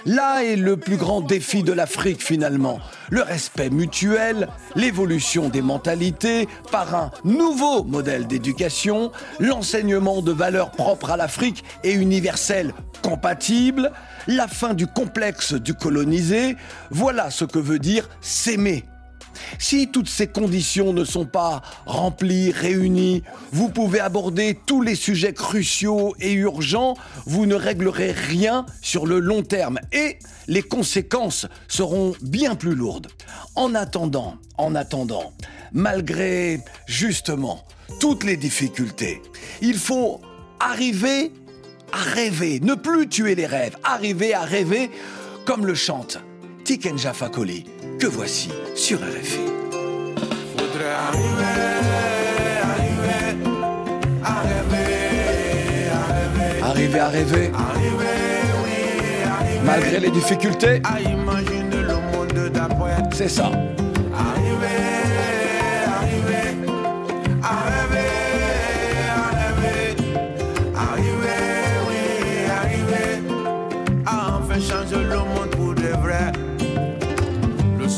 Là 0.08 0.44
est 0.44 0.56
le 0.56 0.78
plus 0.78 0.98
grand 0.98 1.22
défi 1.22 1.62
de 1.62 1.72
l'Afrique 1.72 2.24
finalement. 2.24 2.80
Le 3.12 3.22
respect 3.22 3.70
mutuel, 3.70 4.48
l'évolution 4.76 5.50
des 5.50 5.62
mentalités 5.62 6.48
par 6.72 6.96
un 6.96 7.12
nouveau 7.24 7.84
modèle 7.84 8.26
d'éducation, 8.26 9.12
l'enseignement 9.40 10.24
de 10.24 10.32
valeurs 10.32 10.72
propres 10.72 11.12
à 11.12 11.18
l'Afrique 11.18 11.64
et 11.84 11.92
universelles 11.92 12.74
compatibles, 13.04 13.92
la 14.26 14.48
fin 14.48 14.74
du 14.74 14.88
complexe 14.88 15.54
du 15.54 15.76
colonisé, 15.76 16.56
voilà 16.90 17.30
ce 17.30 17.46
que 17.46 17.60
veut 17.60 17.80
dire 17.80 18.10
s'aimer. 18.22 18.86
Si 19.60 19.88
toutes 19.88 20.10
ces 20.10 20.28
conditions 20.28 20.94
ne 20.94 21.04
sont 21.06 21.26
pas 21.26 21.62
remplies, 21.86 22.52
réunies, 22.52 23.24
vous 23.52 23.70
pouvez 23.70 24.00
aborder 24.00 24.58
tous 24.66 24.82
les 24.82 24.96
sujets 24.96 25.34
cruciaux 25.34 26.16
et 26.20 26.34
urgents, 26.34 26.96
vous 27.26 27.46
ne 27.46 27.56
réglerez 27.56 28.12
rien 28.12 28.66
sur 28.82 29.06
le 29.06 29.20
long 29.20 29.44
terme 29.44 29.80
et 29.92 30.18
les 30.48 30.62
conséquences 30.62 31.48
seront 31.68 32.14
bien 32.22 32.56
plus 32.56 32.76
lourdes. 32.76 33.08
En 33.56 33.76
attendant, 33.76 34.36
en 34.58 34.76
attendant, 34.76 35.34
malgré 35.72 36.60
justement 36.86 37.64
toutes 38.00 38.24
les 38.24 38.38
difficultés, 38.38 39.22
il 39.62 39.76
faut 39.76 40.22
arriver 40.60 41.32
à 41.92 41.98
rêver, 41.98 42.60
ne 42.60 42.74
plus 42.74 43.08
tuer 43.08 43.36
les 43.36 43.46
rêves, 43.46 43.78
arriver 43.84 44.34
à 44.34 44.42
rêver 44.42 44.90
comme 45.46 45.66
le 45.66 45.76
chante 45.76 46.18
Tikenja 46.64 47.14
Fakoli, 47.14 47.66
que 48.00 48.08
voici 48.08 48.50
sur 48.76 49.00
RFI. 49.00 49.40
Faudrait 50.58 50.94
arriver, 51.08 51.54
arriver, 52.64 53.38
à 54.24 54.42
rêver, 54.42 55.90
à 55.92 56.00
rêver. 56.14 56.62
Arriver 56.64 57.00
à 57.00 57.08
rêver, 57.08 57.52
oui, 57.54 57.60
arriver. 59.26 59.60
malgré 59.66 60.00
les 60.00 60.12
difficultés, 60.12 60.82
À 60.84 61.00
imaginer 61.00 61.82
le 61.82 61.96
monde 62.12 62.50
d'après. 62.52 62.98
c'est 63.14 63.30
ça. 63.30 63.46
Arriver, 64.14 64.82
arriver, 65.88 66.58
à 67.42 67.83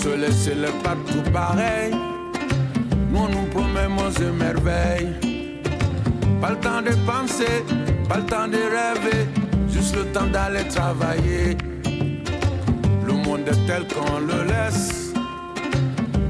Soleil, 0.06 0.32
c'est 0.32 0.54
le 0.54 0.68
partout 0.84 1.24
pareil. 1.34 1.92
Nous 3.10 3.28
nous 3.28 3.48
promettons 3.50 4.12
de 4.20 4.30
merveilles. 4.30 5.10
Pas 6.40 6.52
le 6.52 6.58
temps 6.58 6.84
de 6.84 6.94
penser, 7.08 7.66
pas 8.08 8.18
le 8.18 8.26
temps 8.28 8.48
de 8.48 8.62
rêver. 8.76 9.26
Juste 9.68 9.96
le 9.96 10.06
temps 10.14 10.28
d'aller 10.28 10.64
travailler. 10.68 11.58
Le 13.08 13.14
monde 13.14 13.48
est 13.48 13.66
tel 13.66 13.88
qu'on 13.88 14.20
le 14.20 14.44
laisse 14.44 15.12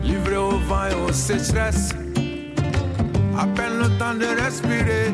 livré 0.05 0.37
au 0.37 0.57
vent 0.69 0.85
et 0.89 1.09
aux 1.09 1.11
sécheresses. 1.11 1.89
À 3.37 3.45
peine 3.45 3.77
le 3.83 3.89
temps 3.99 4.13
de 4.13 4.41
respirer, 4.41 5.13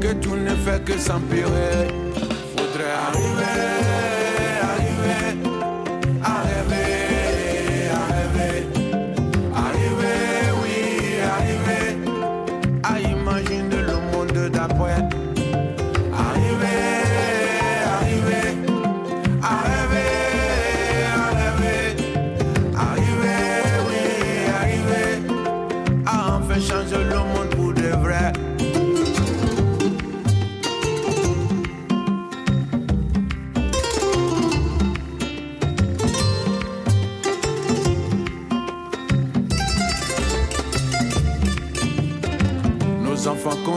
que 0.00 0.14
tout 0.14 0.36
ne 0.36 0.54
fait 0.64 0.82
que 0.82 0.96
s'empirer. 0.96 1.88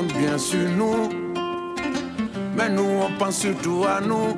Bien 0.03 0.37
sur 0.37 0.69
nous, 0.77 1.09
mais 2.55 2.69
nous 2.69 2.83
on 2.83 3.17
pense 3.17 3.39
surtout 3.39 3.85
à 3.87 4.01
nous. 4.01 4.35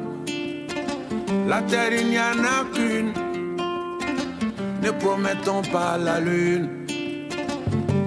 La 1.47 1.61
terre 1.63 1.93
il 1.99 2.09
n'y 2.09 2.19
en 2.19 2.43
a 2.43 2.63
qu'une. 2.73 3.11
Ne 4.83 4.91
promettons 4.91 5.63
pas 5.63 5.97
la 5.97 6.19
lune. 6.19 6.85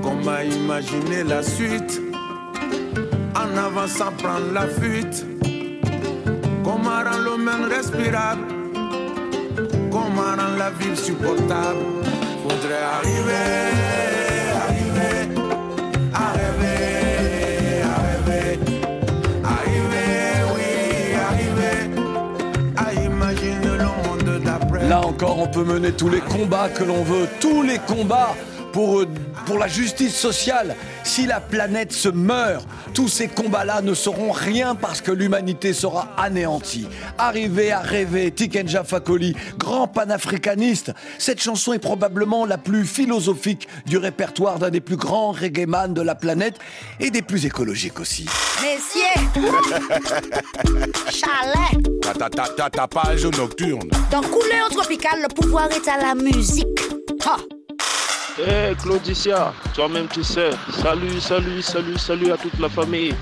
Comment 0.01 0.41
imaginer 0.41 1.25
la 1.25 1.43
suite? 1.43 2.01
En 3.35 3.57
avançant 3.57 4.13
prendre 4.19 4.53
la 4.53 4.67
fuite 4.67 5.27
Comment 6.63 7.03
rendre 7.03 7.25
le 7.25 7.37
monde 7.37 7.73
respirable? 7.73 8.47
Comment 9.91 10.37
rendre 10.37 10.57
la 10.57 10.71
vie 10.71 10.97
supportable? 10.97 11.81
Faudrait 12.43 12.85
arriver, 12.99 13.90
Là 24.91 25.03
encore, 25.07 25.39
on 25.39 25.47
peut 25.47 25.63
mener 25.63 25.93
tous 25.93 26.09
les 26.09 26.19
combats 26.19 26.69
que 26.69 26.83
l'on 26.83 27.05
veut, 27.05 27.29
tous 27.39 27.63
les 27.63 27.79
combats 27.79 28.35
pour, 28.73 29.03
euh, 29.03 29.07
la 29.57 29.69
justice 29.69 30.17
sociale. 30.17 30.75
Si 31.11 31.27
la 31.27 31.41
planète 31.41 31.93
se 31.93 32.09
meurt, 32.09 32.69
tous 32.95 33.09
ces 33.09 33.27
combats-là 33.27 33.83
ne 33.83 33.95
seront 33.95 34.31
rien 34.31 34.77
parce 34.77 35.01
que 35.01 35.11
l'humanité 35.11 35.73
sera 35.73 36.07
anéantie. 36.17 36.87
Arriver 37.19 37.73
à 37.73 37.81
rêver, 37.81 38.31
Tikenja 38.31 38.85
Fakoli, 38.85 39.35
grand 39.59 39.89
panafricaniste. 39.89 40.93
Cette 41.19 41.43
chanson 41.43 41.73
est 41.73 41.81
probablement 41.81 42.47
la 42.47 42.59
plus 42.59 42.85
philosophique 42.87 43.67
du 43.87 43.99
répertoire 43.99 44.61
d'un 44.61 44.71
des 44.71 44.81
plus 44.81 44.95
grands 44.97 45.33
reggaeman 45.33 45.93
de 45.93 46.01
la 46.01 46.15
planète 46.15 46.61
et 47.01 47.11
des 47.11 47.23
plus 47.23 47.45
écologiques 47.45 47.99
aussi. 47.99 48.27
Messieurs, 48.63 49.51
chalet, 51.11 52.01
Ta, 52.03 52.13
ta, 52.15 52.31
ta, 52.31 52.45
ta, 52.57 52.71
ta 52.71 52.87
page 52.87 53.27
nocturne. 53.27 53.91
dans 54.13 54.21
couleur 54.23 54.69
tropicale, 54.71 55.23
le 55.23 55.35
pouvoir 55.35 55.69
est 55.73 55.89
à 55.89 55.97
la 56.01 56.15
musique. 56.15 56.69
Ha. 57.27 57.37
Hey 58.47 58.75
Claudicia, 58.75 59.53
toi-même 59.75 60.09
tu 60.09 60.25
sais. 60.25 60.51
Salut, 60.83 61.21
salut, 61.21 61.61
salut, 61.61 61.99
salut 61.99 62.33
à 62.33 62.39
toute 62.39 62.59
la 62.59 62.71
famille. 62.71 63.15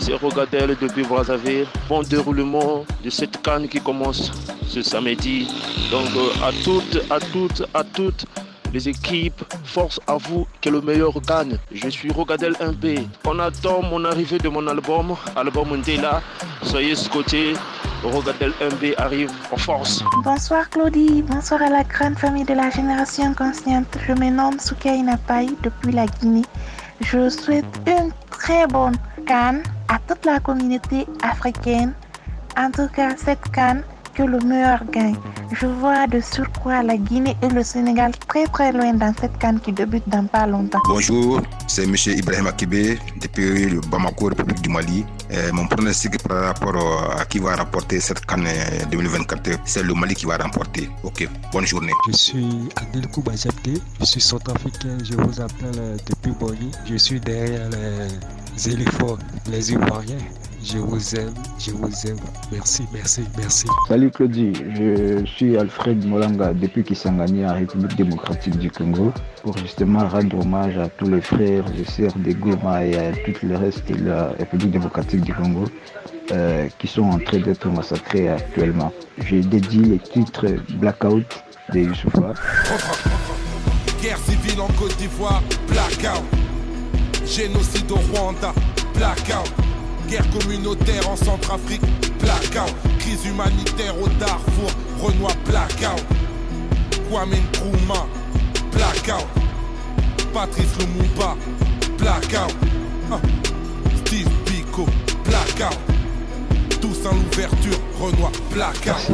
C'est 0.00 0.14
Rogadel 0.14 0.76
depuis 0.80 1.04
Brazzaville. 1.04 1.66
Bon 1.88 2.02
déroulement 2.02 2.84
de 3.04 3.10
cette 3.10 3.40
canne 3.42 3.68
qui 3.68 3.80
commence 3.80 4.32
ce 4.66 4.82
samedi. 4.82 5.46
Donc 5.92 6.08
euh, 6.16 6.44
à 6.44 6.50
toutes, 6.64 7.00
à 7.08 7.20
toutes, 7.20 7.62
à 7.72 7.84
toutes 7.84 8.26
les 8.74 8.88
équipes, 8.88 9.44
force 9.64 10.00
à 10.08 10.16
vous 10.16 10.46
que 10.60 10.68
le 10.68 10.80
meilleur 10.80 11.18
gagne. 11.20 11.56
Je 11.72 11.88
suis 11.88 12.10
Rogadel 12.10 12.54
1B. 12.54 13.06
On 13.24 13.38
attend 13.38 13.82
mon 13.82 14.04
arrivée 14.04 14.38
de 14.38 14.48
mon 14.48 14.66
album, 14.66 15.14
album 15.36 15.76
Ndela. 15.76 16.20
Soyez 16.64 16.96
scottés. 16.96 17.54
Rogadel 18.02 18.52
1B 18.60 18.94
arrive 18.98 19.30
en 19.52 19.56
force. 19.56 20.02
Bonsoir 20.24 20.68
Claudie, 20.68 21.22
bonsoir 21.22 21.62
à 21.62 21.70
la 21.70 21.84
grande 21.84 22.18
famille 22.18 22.44
de 22.44 22.52
la 22.54 22.68
génération 22.70 23.32
consciente. 23.32 23.96
Je 24.06 24.12
me 24.12 24.28
nomme 24.28 24.58
Soukaina 24.58 25.16
Paye 25.18 25.56
depuis 25.62 25.92
la 25.92 26.06
Guinée. 26.06 26.44
Je 27.00 27.30
souhaite 27.30 27.64
une 27.86 28.10
très 28.30 28.66
bonne 28.66 28.96
canne 29.24 29.62
à 29.88 29.98
toute 30.08 30.26
la 30.26 30.40
communauté 30.40 31.06
africaine. 31.22 31.94
En 32.58 32.70
tout 32.72 32.88
cas, 32.88 33.10
cette 33.16 33.48
canne, 33.52 33.84
que 34.14 34.22
le 34.22 34.38
meilleur 34.38 34.82
gagne. 34.92 35.16
Je 35.52 35.66
vois 35.66 36.06
de 36.06 36.20
surcroît 36.20 36.82
la 36.82 36.96
Guinée 36.96 37.36
et 37.42 37.48
le 37.48 37.62
Sénégal 37.62 38.12
très 38.28 38.46
très 38.46 38.72
loin 38.72 38.92
dans 38.94 39.12
cette 39.20 39.36
canne 39.38 39.60
qui 39.60 39.72
débute 39.72 40.08
dans 40.08 40.26
pas 40.26 40.46
longtemps. 40.46 40.78
Bonjour, 40.88 41.40
c'est 41.66 41.84
M. 41.84 41.94
Ibrahim 42.06 42.46
Akibé 42.46 42.98
depuis 43.20 43.68
le 43.68 43.80
Bamako, 43.80 44.26
République 44.28 44.62
du 44.62 44.68
Mali. 44.68 45.04
Euh, 45.32 45.50
mon 45.52 45.66
pronostic 45.66 46.22
par 46.28 46.44
rapport 46.44 47.10
à 47.18 47.24
qui 47.24 47.38
va 47.38 47.56
remporter 47.56 47.98
cette 48.00 48.24
canne 48.24 48.46
euh, 48.46 48.84
2024, 48.90 49.60
c'est 49.64 49.82
le 49.82 49.94
Mali 49.94 50.14
qui 50.14 50.26
va 50.26 50.36
remporter. 50.36 50.88
Ok, 51.02 51.28
bonne 51.52 51.66
journée. 51.66 51.92
Je 52.08 52.16
suis 52.16 52.68
Adil 52.76 53.08
Koubajabde, 53.08 53.80
je 54.00 54.04
suis 54.04 54.20
centrafricain, 54.20 54.98
je 55.02 55.14
vous 55.14 55.40
appelle 55.40 55.78
euh, 55.78 55.96
depuis 56.08 56.32
Boni. 56.38 56.70
Je 56.86 56.96
suis 56.96 57.20
derrière 57.20 57.68
les 57.70 58.68
éléphants, 58.70 59.18
les 59.50 59.72
Ivoiriens. 59.72 60.18
Je 60.64 60.78
vous 60.78 61.14
aime, 61.14 61.34
je 61.58 61.72
vous 61.72 62.06
aime. 62.06 62.16
Merci, 62.50 62.84
merci, 62.90 63.20
merci. 63.36 63.66
Salut 63.86 64.10
Claudie, 64.10 64.54
je 64.74 65.22
suis 65.26 65.58
Alfred 65.58 66.02
Molanga 66.06 66.54
depuis 66.54 66.82
Kisangani 66.82 67.44
en 67.44 67.52
République 67.52 67.94
démocratique 67.96 68.56
du 68.56 68.70
Congo 68.70 69.12
pour 69.42 69.58
justement 69.58 70.08
rendre 70.08 70.40
hommage 70.40 70.78
à 70.78 70.88
tous 70.88 71.10
les 71.10 71.20
frères 71.20 71.66
et 71.78 71.84
sœurs 71.84 72.14
de 72.16 72.32
Goma 72.32 72.82
et 72.86 72.96
à 72.96 73.12
tout 73.12 73.34
le 73.46 73.56
reste 73.56 73.86
de 73.92 74.06
la 74.06 74.28
République 74.38 74.70
démocratique 74.70 75.20
du 75.20 75.34
Congo 75.34 75.64
euh, 76.32 76.66
qui 76.78 76.86
sont 76.86 77.02
en 77.02 77.18
train 77.18 77.40
d'être 77.40 77.68
massacrés 77.68 78.30
actuellement. 78.30 78.90
Je 79.18 79.36
dédie 79.36 79.84
le 79.84 79.98
titre 79.98 80.46
Blackout 80.78 81.44
de 81.74 81.80
Youssoufa. 81.80 82.32
Guerre 84.00 84.18
civile 84.18 84.62
en 84.62 84.68
Côte 84.78 84.96
d'Ivoire, 84.96 85.42
blackout. 85.68 86.24
Génocide 87.26 87.90
au 87.92 87.96
Rwanda, 87.96 88.54
blackout. 88.94 89.52
Guerre 90.08 90.28
communautaire 90.30 91.08
en 91.08 91.16
Centrafrique, 91.16 91.82
blackout. 92.20 92.74
Crise 92.98 93.24
humanitaire 93.26 93.94
au 94.00 94.08
Darfour, 94.20 94.70
Renoir, 95.02 95.34
blackout. 95.46 96.02
Kwame 97.10 97.36
Nkrumah, 97.36 98.06
blackout. 98.72 99.26
Patrice 100.32 100.76
Lumumba, 100.78 101.36
blackout. 101.98 102.54
Ah. 103.10 103.20
Steve 104.04 104.28
Biko, 104.46 104.86
blackout. 105.24 105.93
Tous 106.84 107.06
en 107.06 107.14
l'ouverture, 107.14 107.80
Renoir, 107.98 108.30
blackout. 108.52 109.10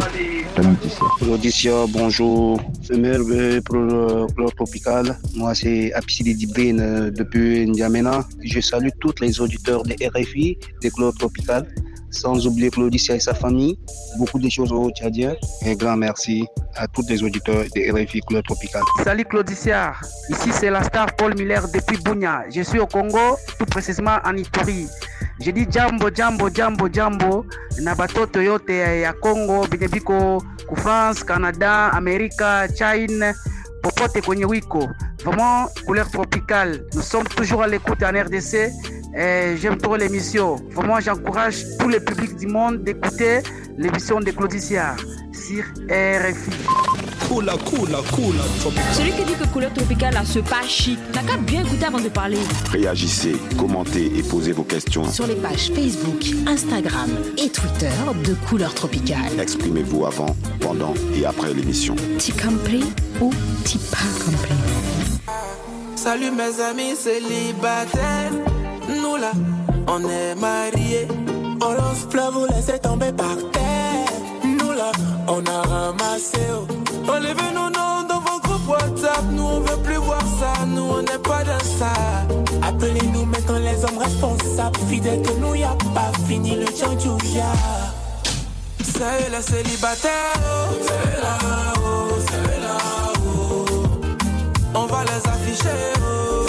Claudicia, 1.20 1.86
bonjour. 1.88 2.60
Semeur 2.82 3.20
pour 3.64 3.76
le 3.76 4.26
Club 4.34 4.50
Tropical. 4.56 5.16
Moi, 5.36 5.54
c'est 5.54 5.92
Apsidi 5.92 6.34
Dibrine 6.34 6.80
euh, 6.80 7.10
depuis 7.12 7.68
N'Djamena. 7.68 8.26
Je 8.42 8.58
salue 8.58 8.88
tous 8.98 9.14
les 9.20 9.40
auditeurs 9.40 9.84
de 9.84 9.94
RFI, 9.94 10.58
des 10.82 10.90
Club 10.90 11.16
Tropical. 11.16 11.72
Sans 12.10 12.46
oublier 12.46 12.70
Claudicia 12.70 13.14
et 13.14 13.20
sa 13.20 13.34
famille. 13.34 13.78
Beaucoup 14.18 14.38
de 14.38 14.48
choses 14.48 14.72
au 14.72 14.90
Tchadien. 14.90 15.34
Un 15.64 15.74
grand 15.74 15.96
merci 15.96 16.46
à 16.76 16.86
tous 16.88 17.06
les 17.08 17.22
auditeurs 17.22 17.64
de 17.74 17.92
RFI 17.92 18.20
Club 18.20 18.44
Tropical. 18.44 18.82
Salut 19.04 19.24
Claudicia, 19.24 19.92
ici 20.28 20.50
c'est 20.52 20.70
la 20.70 20.82
star 20.82 21.14
Paul 21.16 21.34
Miller 21.36 21.66
depuis 21.72 21.98
Bunya. 22.02 22.44
Je 22.54 22.62
suis 22.62 22.78
au 22.78 22.86
Congo, 22.86 23.36
tout 23.58 23.66
précisément 23.66 24.18
en 24.24 24.36
Ituri. 24.36 24.86
Je 25.40 25.50
dis 25.52 25.66
jambo 25.70 26.10
jambo 26.14 26.50
jambo 26.52 26.88
jambo 26.92 27.46
na 27.80 27.94
batoto 27.94 28.40
yote 28.40 29.00
ya 29.00 29.12
Congo 29.12 29.66
benye 29.66 29.88
France, 30.76 31.24
Canada, 31.24 31.88
Amerika, 31.88 32.66
China 32.68 33.32
popote 33.82 34.20
kwenye. 34.22 34.44
Vraiment 35.24 35.68
couleur 35.86 36.10
tropicale. 36.10 36.84
Nous 36.94 37.02
sommes 37.02 37.28
toujours 37.28 37.62
à 37.62 37.66
l'écoute 37.68 38.02
en 38.02 38.08
RDC. 38.08 38.72
J'aime 39.14 39.78
trop 39.78 39.96
l'émission. 39.96 40.56
Vraiment, 40.70 41.00
j'encourage 41.00 41.64
tous 41.78 41.88
les 41.88 42.00
publics 42.00 42.36
du 42.36 42.46
monde 42.46 42.82
d'écouter 42.84 43.40
l'émission 43.76 44.20
de 44.20 44.30
Claudicia 44.30 44.96
sur 45.32 45.64
RFI. 45.88 46.50
Cool, 47.28 47.46
cool, 47.64 47.88
cool, 48.12 48.34
Celui 48.92 49.12
qui 49.12 49.24
dit 49.24 49.34
que 49.34 49.46
couleur 49.52 49.72
tropicale 49.72 50.16
a 50.16 50.24
ce 50.24 50.40
pas 50.40 50.62
chic, 50.66 50.98
n'a 51.14 51.22
qu'à 51.22 51.36
bien 51.36 51.64
écouter 51.64 51.84
avant 51.84 52.00
de 52.00 52.08
parler. 52.08 52.38
Réagissez, 52.72 53.36
commentez 53.56 54.06
et 54.18 54.22
posez 54.24 54.50
vos 54.50 54.64
questions. 54.64 55.04
Sur 55.08 55.28
les 55.28 55.36
pages 55.36 55.70
Facebook, 55.72 56.24
Instagram 56.48 57.08
et 57.38 57.48
Twitter 57.48 57.92
de 58.24 58.34
Couleur 58.48 58.74
Tropicale. 58.74 59.38
Exprimez-vous 59.40 60.06
avant, 60.06 60.34
pendant 60.58 60.92
et 61.14 61.24
après 61.24 61.54
l'émission. 61.54 61.94
T'y 62.18 62.32
compris 62.32 62.92
ou 63.20 63.32
t'y 63.64 63.78
pas 63.78 63.98
compris? 64.24 64.54
Salut 65.94 66.32
mes 66.32 66.60
amis 66.60 66.96
célibataires, 66.96 68.32
nous 68.90 69.16
là, 69.16 69.32
on 69.86 70.00
est 70.08 70.34
mariés. 70.34 71.08
On 71.62 71.72
lance 71.72 72.06
plein, 72.10 72.30
vous 72.30 72.46
laissez 72.46 72.78
tomber 72.78 73.12
par 73.12 73.36
terre. 73.52 74.08
Nous 74.44 74.72
là, 74.72 74.90
on 75.28 75.44
a 75.46 75.62
ramassé. 75.62 76.38
oh. 76.52 76.66
Enlevez 77.10 77.52
nos 77.54 77.70
noms 77.70 78.02
dans 78.08 78.20
vos 78.20 78.40
groupes 78.40 78.68
WhatsApp. 78.68 79.24
Nous 79.32 79.42
on 79.44 79.60
veut 79.60 79.82
plus 79.82 79.96
voir 79.96 80.22
ça, 80.40 80.64
nous 80.66 80.82
on 80.82 81.02
n'est 81.02 81.18
pas 81.22 81.42
dans 81.44 81.64
ça. 81.78 81.92
Appelez-nous 82.66 83.24
maintenant 83.26 83.58
les 83.58 83.84
hommes 83.84 83.98
responsables. 83.98 84.78
Fidèles 84.88 85.22
que 85.22 85.32
nous, 85.40 85.54
y 85.54 85.64
a 85.64 85.76
pas 85.94 86.12
fini 86.26 86.56
le 86.56 86.66
tchandjouya. 86.66 87.52
C'est 88.82 89.30
les 89.30 89.42
célibataires. 89.42 90.38
oh. 90.38 90.74
C'est 90.82 91.22
là, 91.22 91.38
oh, 91.84 92.14
c'est 92.30 92.60
là, 92.60 92.78
oh. 93.26 93.64
On 94.74 94.86
va 94.86 95.02
les 95.04 95.28
afficher. 95.30 95.92
oh. 96.02 96.46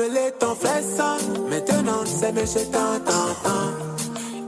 M'appeler 0.00 0.32
ton 0.38 0.54
flesso. 0.54 1.04
Maintenant 1.48 2.04
c'est 2.04 2.32
monsieur 2.32 2.64
Tantantan. 2.66 3.72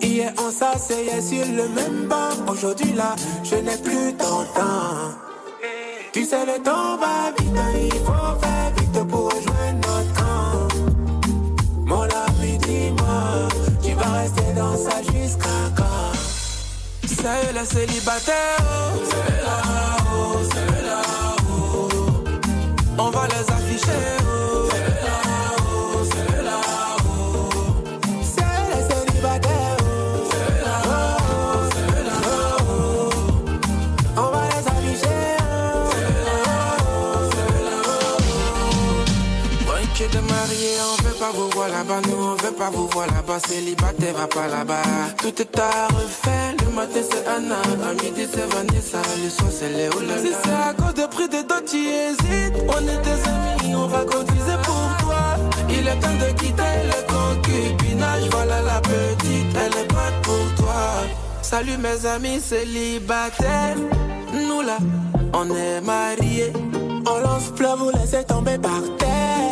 Hier 0.01 0.33
on 0.39 0.51
s'asseyait 0.51 1.21
sur 1.21 1.47
le 1.47 1.69
même 1.69 2.09
banc. 2.09 2.51
Aujourd'hui 2.51 2.93
là, 2.93 3.15
je 3.43 3.57
n'ai 3.57 3.77
plus 3.77 4.15
ton 4.15 4.45
temps. 4.55 5.13
Tu 6.13 6.25
sais 6.25 6.45
le 6.45 6.63
temps 6.63 6.97
va 6.99 7.33
vite, 7.39 7.53
il 7.75 8.01
faut 8.01 8.41
faire 8.41 8.71
vite 8.77 9.09
pour 9.09 9.27
rejoindre 9.27 9.81
notre 9.89 10.13
camp. 10.15 10.69
Mon 11.87 12.03
ami 12.03 12.59
dis-moi, 12.59 13.49
tu 13.83 13.93
vas 13.95 14.13
rester 14.21 14.53
dans 14.55 14.77
ça 14.77 15.03
jusqu'à 15.03 15.63
quand? 15.77 16.13
C'est 17.07 17.53
le 17.59 17.65
célibataire, 17.65 18.59
c'est 19.05 19.45
là, 19.45 19.59
oh, 20.15 20.37
c'est 20.53 20.83
là, 20.87 21.03
oh. 21.51 21.89
On 22.99 23.11
va 23.11 23.27
les 23.29 23.51
afficher, 23.55 24.05
là-bas, 41.83 42.01
nous 42.09 42.25
on 42.25 42.35
veut 42.37 42.53
pas 42.53 42.71
vous 42.71 42.89
voir 42.89 43.07
là-bas, 43.07 43.39
célibataire 43.41 44.15
va 44.15 44.27
pas 44.27 44.49
là-bas. 44.49 44.83
Tout 45.19 45.41
est 45.41 45.59
à 45.59 45.89
refaire, 45.89 46.55
le 46.65 46.75
matin 46.75 47.01
c'est 47.11 47.27
Anna, 47.27 47.57
à 47.89 47.93
midi 47.95 48.27
c'est 48.31 48.47
Vanessa, 48.55 48.99
le 49.23 49.31
soir 49.31 49.51
c'est 49.51 49.69
Léo 49.71 49.93
Si 49.93 50.33
c'est 50.43 50.51
à 50.51 50.75
cause 50.75 50.95
de 50.95 51.07
prix 51.07 51.29
de 51.29 51.43
dot, 51.49 51.65
tu 51.67 51.79
hésites, 51.79 52.55
on 52.69 52.89
est 52.89 53.03
tes 53.03 53.29
amis, 53.29 53.75
on 53.75 53.87
va 53.87 54.05
cotiser 54.05 54.59
pour 54.65 54.89
toi. 55.01 55.37
Il 55.69 55.89
est 55.89 55.99
temps 56.01 56.19
de 56.21 56.33
quitter 56.39 56.75
le 56.91 57.01
concubinage, 57.13 58.29
voilà 58.31 58.63
la 58.63 58.81
petite, 58.81 59.57
elle 59.57 59.83
est 59.83 59.89
prête 59.89 60.23
pour 60.23 60.65
toi. 60.65 61.05
Salut 61.43 61.79
mes 61.79 62.07
amis 62.07 62.41
célibataires, 62.41 63.77
nous 64.33 64.63
là, 64.63 64.79
on 65.35 65.49
est 65.55 65.81
mariés. 65.81 66.53
On 67.05 67.19
lance 67.19 67.51
plein, 67.57 67.75
vous 67.75 67.91
laissez 67.91 68.25
tomber 68.25 68.59
par 68.59 68.81
terre. 68.99 69.52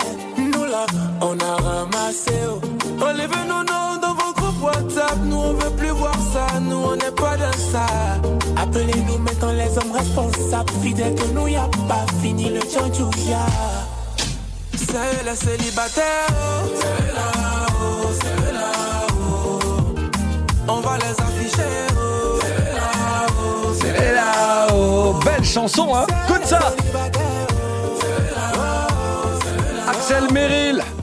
On 1.21 1.37
a 1.41 1.57
ramassé. 1.57 2.33
Oh. 2.49 2.61
Enlevez 3.05 3.45
nos 3.49 3.65
noms 3.65 3.97
dans 4.01 4.15
vos 4.15 4.33
groupes 4.35 4.63
WhatsApp. 4.63 5.19
Nous 5.25 5.37
on 5.37 5.55
veut 5.55 5.71
plus 5.77 5.91
voir 5.91 6.15
ça, 6.33 6.61
nous 6.61 6.77
on 6.77 6.95
n'est 6.97 7.11
pas 7.11 7.37
dans 7.37 7.59
ça. 7.73 7.87
Appelez-nous 8.57 9.19
maintenant 9.19 9.53
les 9.53 9.77
hommes 9.79 9.93
responsables. 9.93 10.71
Fidèles 10.83 11.15
que 11.15 11.25
nous, 11.35 11.49
y 11.49 11.57
a 11.57 11.69
pas 11.89 12.07
fini 12.23 12.51
le 12.51 12.61
tchandjouya. 12.61 13.47
C'est 14.77 15.25
les 15.25 15.37
célibataires. 15.37 16.29
oh. 16.31 16.69
C'est 16.81 17.15
là, 17.15 17.67
oh, 17.83 18.09
c'est 18.21 18.53
là, 18.53 19.07
oh. 19.19 19.59
On 20.69 20.81
va 20.81 20.99
les 20.99 21.21
afficher. 21.21 21.63
oh. 21.97 22.39
C'est 22.41 22.75
là, 22.75 23.27
oh, 23.29 23.73
C'est 23.81 24.15
là, 24.15 24.67
oh, 24.73 25.15
belle 25.25 25.45
chanson, 25.45 25.95
hein 25.97 26.07
ça 26.45 26.75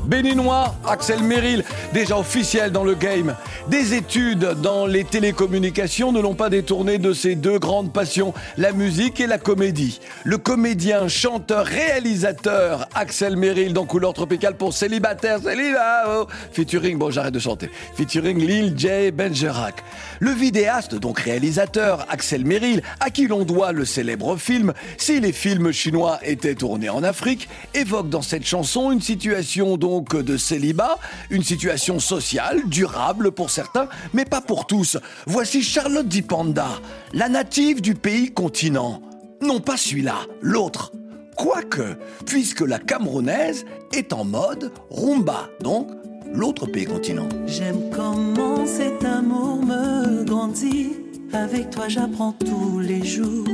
béninois, 0.07 0.73
Axel 0.87 1.21
Merrill, 1.23 1.63
déjà 1.97 2.19
officiel 2.19 2.71
dans 2.71 2.83
le 2.83 2.93
game. 2.93 3.35
Des 3.69 3.95
études 3.95 4.51
dans 4.61 4.85
les 4.85 5.03
télécommunications 5.03 6.11
ne 6.11 6.21
l'ont 6.21 6.35
pas 6.35 6.51
détourné 6.51 6.99
de 6.99 7.11
ses 7.11 7.33
deux 7.33 7.57
grandes 7.57 7.91
passions, 7.91 8.35
la 8.55 8.71
musique 8.71 9.19
et 9.19 9.25
la 9.25 9.39
comédie. 9.39 9.99
Le 10.23 10.37
comédien, 10.37 11.07
chanteur, 11.07 11.65
réalisateur 11.65 12.87
Axel 12.93 13.35
Merrill 13.35 13.73
dans 13.73 13.85
Couleur 13.85 14.13
Tropicale 14.13 14.55
pour 14.55 14.73
Célibataire, 14.73 15.39
Célibat, 15.41 16.03
oh, 16.07 16.27
featuring, 16.51 16.99
bon 16.99 17.09
j'arrête 17.09 17.33
de 17.33 17.39
chanter, 17.39 17.71
featuring 17.95 18.45
Lil 18.45 18.75
J. 18.77 19.09
Benjerac. 19.09 19.83
Le 20.19 20.29
vidéaste, 20.29 20.93
donc 20.93 21.19
réalisateur, 21.19 22.05
Axel 22.09 22.45
Merrill, 22.45 22.83
à 22.99 23.09
qui 23.09 23.27
l'on 23.27 23.43
doit 23.43 23.71
le 23.71 23.85
célèbre 23.85 24.37
film 24.37 24.73
Si 24.99 25.19
les 25.19 25.31
films 25.31 25.71
chinois 25.71 26.19
étaient 26.21 26.53
tournés 26.53 26.89
en 26.89 27.01
Afrique, 27.03 27.49
évoque 27.73 28.09
dans 28.09 28.21
cette 28.21 28.45
chanson 28.45 28.91
une 28.91 29.01
situation 29.01 29.77
donc 29.77 30.15
de 30.15 30.37
célibat, 30.37 30.99
une 31.31 31.43
situation 31.43 31.86
sociale, 31.99 32.61
durable 32.67 33.31
pour 33.31 33.49
certains, 33.49 33.87
mais 34.13 34.25
pas 34.25 34.41
pour 34.41 34.67
tous. 34.67 34.97
Voici 35.25 35.63
Charlotte 35.63 36.07
Dipanda, 36.07 36.67
la 37.13 37.29
native 37.29 37.81
du 37.81 37.95
pays 37.95 38.33
continent. 38.33 39.01
Non 39.41 39.59
pas 39.59 39.77
celui-là, 39.77 40.15
l'autre. 40.41 40.91
Quoique, 41.37 41.97
puisque 42.25 42.61
la 42.61 42.79
camerounaise 42.79 43.65
est 43.93 44.11
en 44.11 44.25
mode 44.25 44.71
rumba, 44.89 45.47
donc 45.61 45.89
l'autre 46.33 46.65
pays 46.65 46.85
continent. 46.85 47.29
J'aime 47.45 47.89
comment 47.95 48.65
cet 48.65 49.05
amour 49.05 49.63
me 49.63 50.23
grandit. 50.23 50.93
Avec 51.33 51.69
toi, 51.69 51.87
j'apprends 51.87 52.33
tous 52.33 52.79
les 52.79 53.05
jours. 53.05 53.45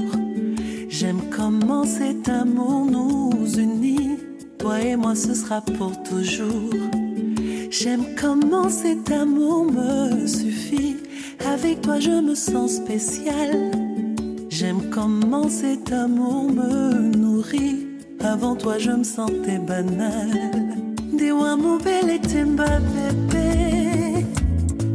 J'aime 0.89 1.21
comment 1.35 1.85
cet 1.85 2.29
amour 2.29 2.85
nous 2.85 3.31
unit. 3.57 4.17
Toi 4.59 4.79
et 4.79 4.95
moi, 4.95 5.15
ce 5.15 5.33
sera 5.33 5.61
pour 5.61 6.01
toujours. 6.03 6.69
J'aime 7.73 8.05
comment 8.15 8.69
cet 8.69 9.09
amour 9.11 9.65
me 9.65 10.27
suffit. 10.27 10.97
Avec 11.43 11.81
toi, 11.81 11.99
je 11.99 12.11
me 12.11 12.35
sens 12.35 12.75
spécial. 12.75 13.71
J'aime 14.47 14.91
comment 14.91 15.49
cet 15.49 15.91
amour 15.91 16.51
me 16.51 17.17
nourrit. 17.17 17.87
Avant 18.19 18.55
toi, 18.55 18.77
je 18.77 18.91
me 18.91 19.03
sentais 19.03 19.57
banal. 19.57 20.29
Dewa 21.17 21.55
mon 21.55 21.77
bel 21.77 22.11
et 22.11 22.19
temba 22.19 22.77
bébé. 22.93 24.23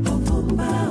Opomba, 0.06 0.88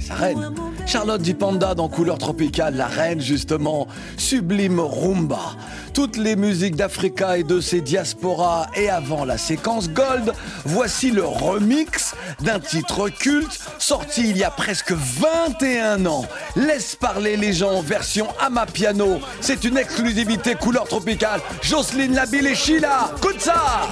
sa 0.00 0.14
reine. 0.14 0.54
Charlotte 0.86 1.22
Dipanda 1.22 1.74
dans 1.74 1.88
Couleur 1.88 2.18
Tropicale, 2.18 2.76
la 2.76 2.86
reine 2.86 3.20
justement, 3.20 3.88
sublime 4.16 4.80
rumba. 4.80 5.56
Toutes 5.94 6.16
les 6.16 6.36
musiques 6.36 6.76
d'Africa 6.76 7.38
et 7.38 7.44
de 7.44 7.60
ses 7.60 7.80
diasporas 7.80 8.66
et 8.74 8.90
avant 8.90 9.24
la 9.24 9.38
séquence 9.38 9.88
Gold, 9.88 10.32
voici 10.64 11.10
le 11.10 11.24
remix 11.24 12.14
d'un 12.40 12.58
titre 12.58 13.08
culte 13.08 13.60
sorti 13.78 14.28
il 14.28 14.36
y 14.36 14.44
a 14.44 14.50
presque 14.50 14.92
21 14.92 16.04
ans. 16.06 16.26
Laisse 16.56 16.96
parler 16.96 17.36
les 17.36 17.52
gens, 17.52 17.80
version 17.80 18.26
Amapiano. 18.40 19.20
C'est 19.40 19.64
une 19.64 19.78
exclusivité 19.78 20.54
Couleur 20.54 20.86
Tropicale. 20.86 21.40
Jocelyne 21.62 22.14
Labille 22.14 22.48
et 22.48 22.54
Sheila, 22.54 23.12
écoute 23.16 23.40
ça 23.40 23.88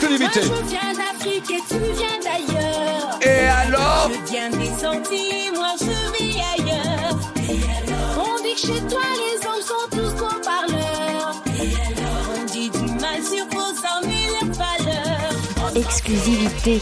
Moi, 0.00 0.30
je 0.34 0.68
viens 0.68 0.92
d'Afrique 0.94 1.50
et 1.50 1.62
tu 1.68 1.78
viens 1.96 2.18
d'ailleurs. 2.22 3.18
Et 3.22 3.48
alors 3.48 4.10
Je 4.12 4.30
viens 4.30 4.50
des 4.50 4.86
Antilles, 4.86 5.50
moi 5.54 5.72
je 5.80 6.22
vis 6.22 6.38
ailleurs. 6.56 7.18
On 8.16 8.42
dit 8.42 8.54
que 8.54 8.60
chez 8.60 8.80
toi 8.88 9.00
les 9.16 9.46
hommes 9.46 9.62
sont 9.62 9.88
tous 9.90 10.14
gros 10.16 10.40
parleurs. 10.40 11.42
On 12.36 12.44
dit 12.46 12.70
du 12.70 12.92
mal 13.00 13.22
sur 13.22 13.44
vos 13.46 13.70
hommes 13.70 14.10
et 14.10 14.28
leurs 14.44 14.54
valeurs. 14.54 15.76
Exclusivité. 15.76 16.80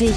Eh 0.00 0.10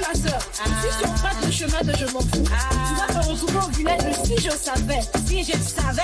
ma 0.00 0.14
soeur, 0.14 0.40
si 0.52 0.88
tu 1.00 1.06
empruntes 1.06 1.44
le 1.44 1.50
chemin 1.50 1.82
de 1.82 1.92
je 1.96 2.04
m'en 2.12 2.20
fous, 2.20 2.44
tu 2.44 2.94
vas 2.94 3.20
te 3.20 3.26
retrouver 3.26 3.58
au 3.66 3.70
village 3.76 4.04
de 4.04 4.12
si 4.24 4.36
je 4.36 4.50
savais, 4.50 5.00
si 5.26 5.42
je 5.42 5.58
savais. 5.58 6.02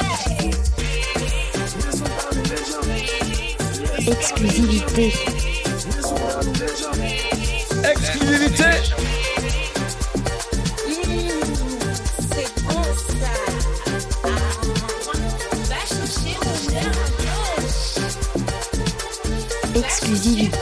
Exclusivité. 4.10 5.12
Exclusivité 7.84 9.03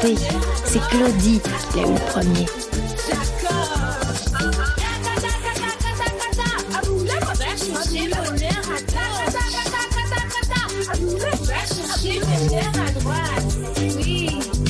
Exclusivité. 0.03 0.17
C'est 0.65 0.81
Claudie 0.89 1.41
qui 1.73 1.79
a 1.79 1.87
eu 1.87 1.93
le 1.93 2.01
premier. 2.11 2.47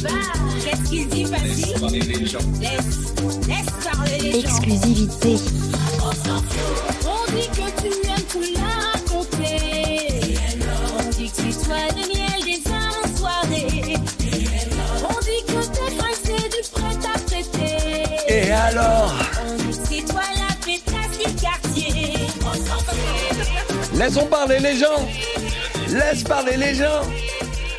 Va 0.03 0.19
Laissons 24.03 24.27
parler 24.27 24.59
les 24.59 24.75
gens 24.75 25.09
Laisse 25.91 26.25
parler 26.25 26.57
les 26.57 26.75
gens 26.75 27.03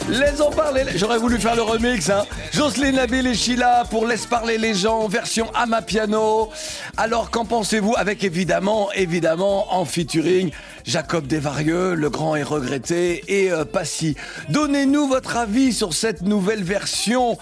Laissons 0.08 0.52
parler 0.52 0.86
les... 0.86 0.98
J'aurais 0.98 1.18
voulu 1.18 1.38
faire 1.38 1.54
le 1.54 1.64
remix, 1.64 2.10
hein 2.10 2.24
Jocelyne 2.54 2.96
Nabil 2.96 3.28
et 3.28 3.34
Sheila 3.34 3.84
pour 3.90 4.06
Laisse 4.06 4.26
parler 4.26 4.58
les 4.58 4.74
gens, 4.74 5.08
version 5.08 5.50
à 5.54 5.82
piano. 5.82 6.50
Alors, 6.96 7.30
qu'en 7.30 7.44
pensez-vous 7.44 7.96
Avec 7.98 8.24
évidemment, 8.24 8.90
évidemment, 8.94 9.74
en 9.74 9.86
featuring, 9.86 10.52
Jacob 10.86 11.26
Desvarieux, 11.28 11.96
le 11.96 12.10
grand 12.10 12.36
et 12.36 12.44
regretté, 12.44 13.24
et 13.28 13.52
euh, 13.52 13.66
Passy. 13.66 14.16
Donnez-nous 14.50 15.08
votre 15.08 15.38
avis 15.38 15.74
sur 15.74 15.94
cette 15.94 16.22
nouvelle 16.22 16.64
version. 16.64 17.38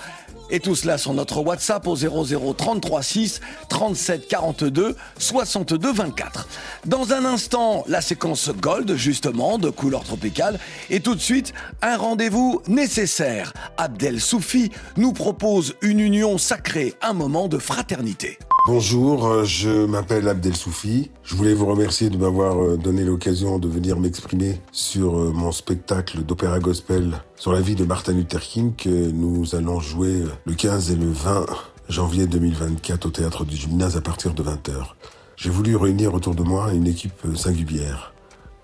Et 0.51 0.59
tout 0.59 0.75
cela 0.75 0.97
sur 0.97 1.13
notre 1.13 1.39
WhatsApp 1.39 1.87
au 1.87 1.95
00 1.95 2.53
33 2.53 3.01
6 3.01 3.41
37 3.69 4.27
42 4.27 4.95
62 5.17 5.93
24. 5.93 6.47
Dans 6.85 7.13
un 7.13 7.25
instant, 7.25 7.83
la 7.87 8.01
séquence 8.01 8.49
Gold, 8.49 8.95
justement, 8.95 9.57
de 9.57 9.69
couleur 9.69 10.03
tropicale. 10.03 10.59
Et 10.89 10.99
tout 10.99 11.15
de 11.15 11.21
suite, 11.21 11.53
un 11.81 11.97
rendez-vous 11.97 12.61
nécessaire. 12.67 13.53
Abdel 13.77 14.19
Soufi 14.19 14.71
nous 14.97 15.13
propose 15.13 15.75
une 15.81 16.01
union 16.01 16.37
sacrée, 16.37 16.93
un 17.01 17.13
moment 17.13 17.47
de 17.47 17.57
fraternité. 17.57 18.37
Bonjour, 18.67 19.25
euh, 19.25 19.43
je 19.43 19.87
m'appelle 19.87 20.27
Abdel 20.27 20.55
Soufi. 20.55 21.09
Je 21.23 21.35
voulais 21.35 21.55
vous 21.55 21.65
remercier 21.65 22.11
de 22.11 22.17
m'avoir 22.17 22.61
euh, 22.61 22.77
donné 22.77 23.03
l'occasion 23.03 23.57
de 23.57 23.67
venir 23.67 23.99
m'exprimer 23.99 24.61
sur 24.71 25.17
euh, 25.17 25.31
mon 25.31 25.51
spectacle 25.51 26.21
d'opéra 26.21 26.59
gospel 26.59 27.23
sur 27.35 27.53
la 27.53 27.59
vie 27.59 27.73
de 27.73 27.85
Martin 27.85 28.13
Luther 28.13 28.39
King 28.39 28.75
que 28.75 29.09
nous 29.09 29.55
allons 29.55 29.79
jouer 29.79 30.25
le 30.45 30.53
15 30.53 30.91
et 30.91 30.95
le 30.95 31.09
20 31.09 31.47
janvier 31.89 32.27
2024 32.27 33.07
au 33.07 33.09
théâtre 33.09 33.45
du 33.45 33.55
gymnase 33.55 33.97
à 33.97 34.01
partir 34.01 34.35
de 34.35 34.43
20h. 34.43 34.93
J'ai 35.37 35.49
voulu 35.49 35.75
réunir 35.75 36.13
autour 36.13 36.35
de 36.35 36.43
moi 36.43 36.71
une 36.71 36.85
équipe 36.85 37.35
singulière 37.35 38.13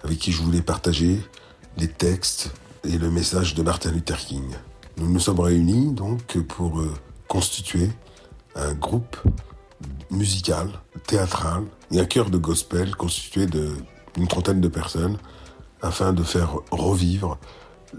avec 0.03 0.19
qui 0.19 0.31
je 0.31 0.43
voulais 0.43 0.61
partager 0.61 1.19
les 1.77 1.87
textes 1.87 2.51
et 2.83 2.99
le 2.99 3.09
message 3.09 3.55
de 3.55 3.63
Martin 3.63 3.91
Luther 3.91 4.17
King. 4.17 4.45
Nous 4.97 5.11
nous 5.11 5.19
sommes 5.19 5.39
réunis 5.39 5.91
donc 5.91 6.37
pour 6.43 6.83
constituer 7.27 7.89
un 8.55 8.73
groupe 8.75 9.17
musical, 10.11 10.69
théâtral 11.05 11.63
et 11.91 11.99
un 11.99 12.05
chœur 12.05 12.29
de 12.29 12.37
gospel 12.37 12.95
constitué 12.95 13.45
de 13.45 13.71
une 14.17 14.27
trentaine 14.27 14.61
de 14.61 14.67
personnes 14.67 15.17
afin 15.81 16.11
de 16.11 16.23
faire 16.23 16.55
revivre 16.71 17.37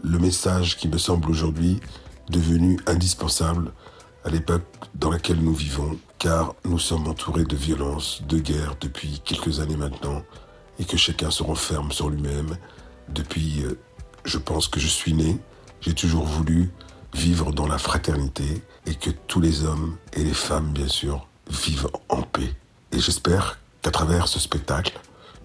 le 0.03 0.19
message 0.19 0.77
qui 0.77 0.89
me 0.89 0.99
semble 0.99 1.31
aujourd'hui 1.31 1.81
devenu 2.29 2.79
indispensable 2.87 3.73
à 4.25 4.31
l'époque 4.31 4.65
dans 4.95 5.11
laquelle 5.11 5.41
nous 5.41 5.55
vivons, 5.55 5.99
car 6.19 6.55
nous 6.65 6.79
sommes 6.79 7.07
entourés 7.07 7.45
de 7.45 7.57
violences, 7.57 8.23
de 8.29 8.39
guerres 8.39 8.77
depuis 8.81 9.23
quelques 9.25 9.61
années 9.61 9.77
maintenant, 9.77 10.23
et 10.79 10.85
que 10.85 10.97
chacun 10.97 11.31
se 11.31 11.43
renferme 11.43 11.93
sur 11.93 12.11
lui-même. 12.11 12.57
Depuis, 13.09 13.63
euh, 13.63 13.79
je 14.25 14.39
pense 14.39 14.69
que 14.69 14.81
je 14.81 14.89
suis 14.89 15.15
né, 15.15 15.39
j'ai 15.81 15.95
toujours 15.95 16.25
voulu 16.25 16.73
vivre 17.15 17.53
dans 17.53 17.67
la 17.67 17.79
fraternité, 17.79 18.63
et 18.87 18.95
que 18.95 19.11
tous 19.29 19.41
les 19.41 19.65
hommes 19.65 19.97
et 20.13 20.25
les 20.25 20.35
femmes, 20.35 20.73
bien 20.73 20.89
sûr, 20.89 21.28
vivent 21.49 21.89
en 22.09 22.23
paix. 22.23 22.55
Et 22.93 23.01
j'espère 23.01 23.59
qu'à 23.83 23.91
travers 23.91 24.29
ce 24.29 24.39
spectacle, 24.39 24.99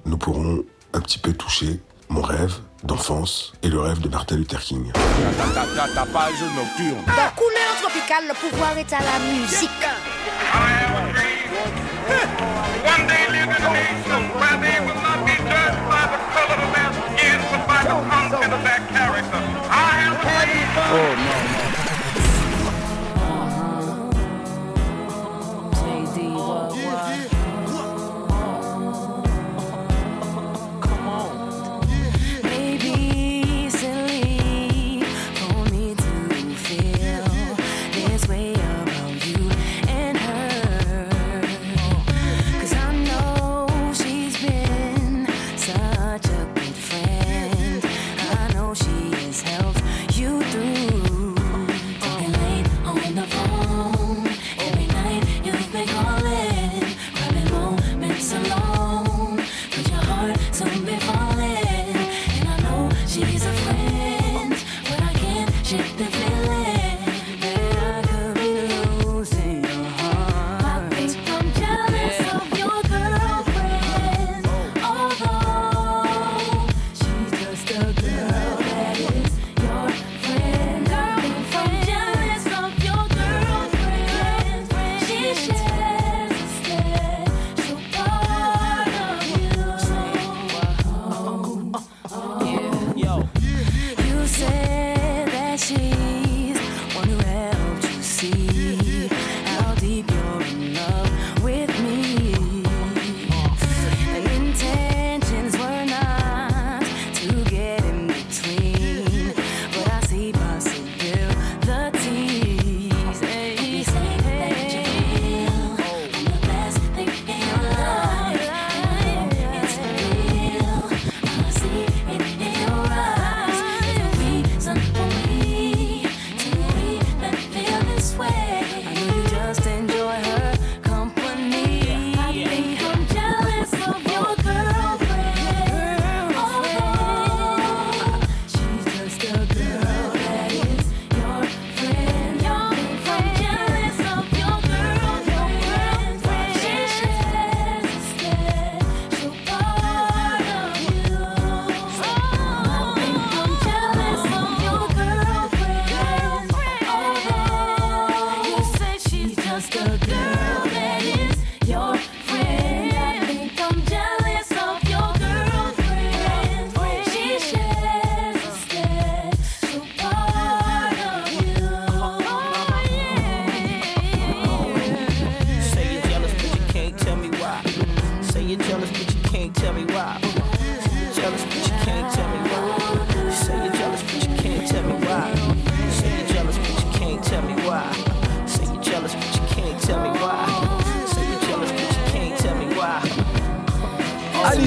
nous 0.06 0.18
pourrons 0.18 0.64
un 0.93 0.99
petit 0.99 1.20
peu 1.20 1.34
toucher 1.34 1.80
mon 2.10 2.22
rêve 2.22 2.60
d'enfance 2.84 3.54
et 3.64 3.70
le 3.70 3.80
rêve 3.80 3.99
de 4.01 4.10
Martin 4.10 4.36
Luther 4.36 4.60
King. 4.60 4.91
Ta 4.93 6.06
page 6.06 6.41
nocturne. 6.56 7.04
Dans 7.08 7.32
couleur 7.36 7.76
tropicale, 7.82 8.28
le 8.28 8.49
pouvoir 8.49 8.78
est 8.78 8.93
à 8.93 8.99
la 8.99 9.20
musique. 9.20 9.70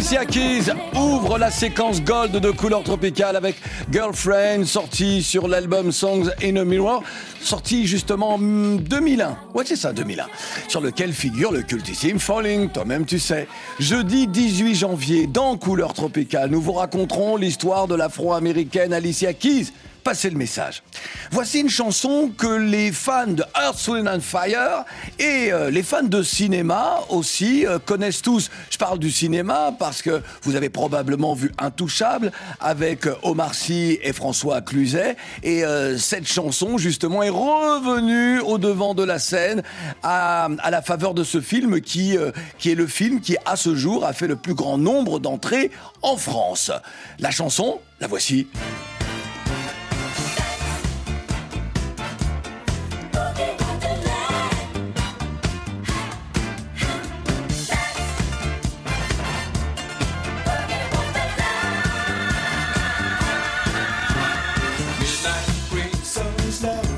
Alicia 0.06 0.24
Keys 0.24 0.72
ouvre 0.94 1.36
la 1.36 1.50
séquence 1.50 2.00
gold 2.00 2.30
de 2.30 2.50
couleur 2.52 2.84
tropicale 2.84 3.34
avec 3.34 3.56
Girlfriend, 3.90 4.64
sorti 4.64 5.20
sur 5.20 5.48
l'album 5.48 5.90
Songs 5.90 6.30
in 6.44 6.54
a 6.54 6.64
Mirror, 6.64 7.02
sorti 7.40 7.88
justement 7.88 8.34
en 8.34 8.38
2001. 8.38 9.36
Ouais, 9.52 9.64
c'est 9.66 9.74
ça, 9.74 9.92
2001. 9.92 10.28
Sur 10.68 10.80
lequel 10.80 11.12
figure 11.12 11.50
le 11.50 11.62
cultissime 11.62 12.20
Falling, 12.20 12.68
toi-même 12.68 13.04
tu 13.04 13.18
sais. 13.18 13.48
Jeudi 13.80 14.28
18 14.28 14.76
janvier, 14.76 15.26
dans 15.26 15.56
Couleur 15.56 15.92
tropicale, 15.92 16.50
nous 16.50 16.60
vous 16.60 16.74
raconterons 16.74 17.36
l'histoire 17.36 17.88
de 17.88 17.96
l'afro-américaine 17.96 18.92
Alicia 18.92 19.32
Keys. 19.32 19.72
Passez 20.06 20.30
le 20.30 20.38
message. 20.38 20.84
Voici 21.32 21.58
une 21.58 21.68
chanson 21.68 22.30
que 22.38 22.46
les 22.46 22.92
fans 22.92 23.26
de 23.26 23.42
Earth, 23.60 23.88
Wind 23.88 24.06
and 24.06 24.20
Fire 24.20 24.84
et 25.18 25.52
euh, 25.52 25.68
les 25.68 25.82
fans 25.82 26.04
de 26.04 26.22
cinéma 26.22 27.00
aussi 27.08 27.66
euh, 27.66 27.80
connaissent 27.80 28.22
tous. 28.22 28.48
Je 28.70 28.78
parle 28.78 29.00
du 29.00 29.10
cinéma 29.10 29.74
parce 29.76 30.02
que 30.02 30.22
vous 30.42 30.54
avez 30.54 30.68
probablement 30.68 31.34
vu 31.34 31.50
Intouchable 31.58 32.30
avec 32.60 33.08
euh, 33.08 33.16
Omar 33.24 33.56
Sy 33.56 33.98
et 34.00 34.12
François 34.12 34.60
Cluzet. 34.60 35.16
Et 35.42 35.64
cette 35.98 36.28
chanson, 36.28 36.78
justement, 36.78 37.24
est 37.24 37.28
revenue 37.28 38.38
au 38.38 38.58
devant 38.58 38.94
de 38.94 39.02
la 39.02 39.18
scène 39.18 39.64
à, 40.04 40.48
à 40.60 40.70
la 40.70 40.82
faveur 40.82 41.14
de 41.14 41.24
ce 41.24 41.40
film 41.40 41.80
qui, 41.80 42.16
qui 42.60 42.70
est 42.70 42.76
le 42.76 42.86
film 42.86 43.20
qui, 43.20 43.36
à 43.44 43.56
ce 43.56 43.74
jour, 43.74 44.04
a 44.04 44.12
fait 44.12 44.28
le 44.28 44.36
plus 44.36 44.54
grand 44.54 44.78
nombre 44.78 45.18
d'entrées 45.18 45.72
en 46.02 46.16
France. 46.16 46.70
La 47.18 47.32
chanson, 47.32 47.80
la 47.98 48.06
voici. 48.06 48.46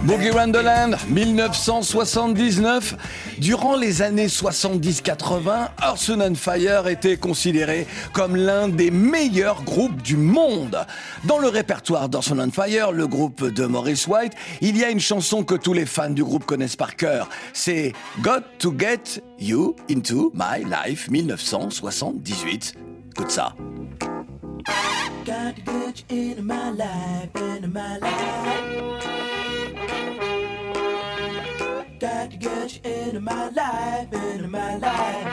Boogie 0.08 0.30
Wonderland, 0.30 0.96
1979. 1.10 2.96
Durant 3.36 3.76
les 3.76 4.00
années 4.00 4.28
70-80, 4.28 5.68
Earth, 5.82 6.08
Wind 6.08 6.22
and 6.22 6.34
Fire 6.34 6.88
était 6.88 7.18
considéré 7.18 7.86
comme 8.14 8.34
l'un 8.34 8.68
des 8.68 8.90
meilleurs 8.90 9.62
groupes 9.64 10.00
du 10.00 10.16
monde. 10.16 10.78
Dans 11.24 11.38
le 11.38 11.48
répertoire 11.48 12.08
d'Earth, 12.08 12.32
and 12.32 12.52
Fire, 12.52 12.90
le 12.90 13.06
groupe 13.06 13.44
de 13.44 13.66
Maurice 13.66 14.06
White, 14.06 14.32
il 14.62 14.78
y 14.78 14.84
a 14.84 14.88
une 14.88 14.98
chanson 14.98 15.44
que 15.44 15.54
tous 15.54 15.74
les 15.74 15.84
fans 15.84 16.08
du 16.08 16.24
groupe 16.24 16.46
connaissent 16.46 16.76
par 16.76 16.96
cœur. 16.96 17.28
C'est 17.52 17.92
Got 18.22 18.44
to 18.60 18.74
Get 18.78 19.22
You 19.38 19.76
Into 19.90 20.32
My 20.34 20.64
Life, 20.64 21.10
1978. 21.10 22.76
Écoute 23.10 23.30
ça. 23.30 23.54
Got 25.26 25.52
to 25.66 25.70
get 25.70 26.04
you 26.08 26.30
into 26.30 26.42
my 26.42 26.70
life, 26.74 27.28
into 27.36 27.68
my 27.68 27.98
life. 28.00 29.37
Got 32.00 32.30
to 32.30 32.36
get 32.36 32.74
you 32.74 32.92
into 32.92 33.20
my 33.20 33.48
life, 33.48 34.12
into 34.12 34.46
my 34.46 34.76
life. 34.76 35.24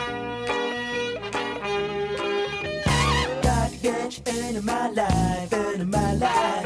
Got 3.43 3.69
to 3.69 3.77
get 3.77 4.17
you 4.17 4.23
into 4.33 4.61
my 4.63 4.89
life, 4.89 5.53
into 5.53 5.85
my 5.85 6.13
life. 6.15 6.65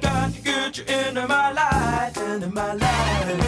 Got 0.00 0.32
to 0.32 0.40
get 0.42 0.78
you 0.78 0.84
into 0.84 1.26
my 1.26 1.52
life, 1.52 2.16
into 2.18 2.48
my 2.48 2.74
life. 2.74 3.40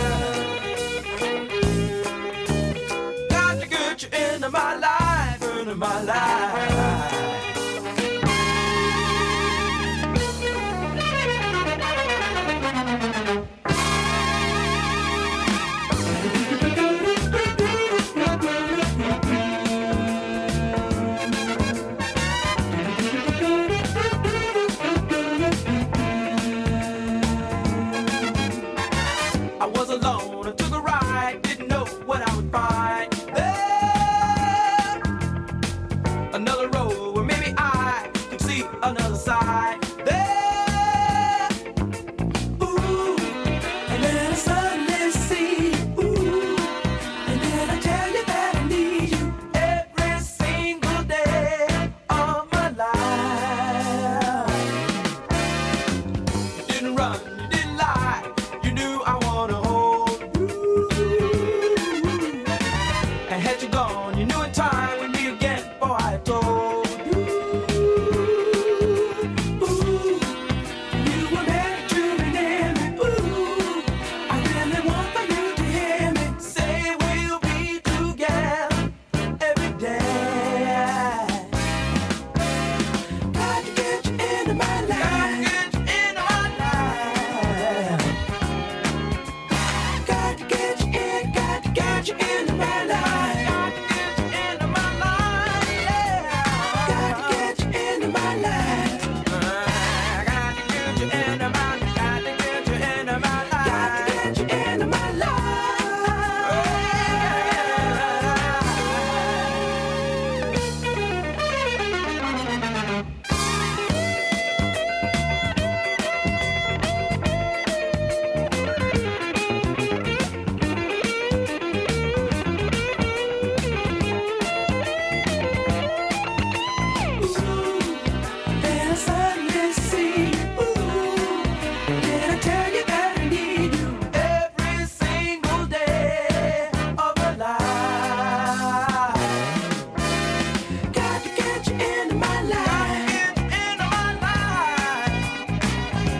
Got 3.31 3.61
to 3.61 3.69
get 3.69 4.03
you 4.03 4.09
into 4.19 4.51
my 4.51 4.75
life, 4.75 5.43
into 5.43 5.77
my 5.77 6.03
life. 6.03 6.56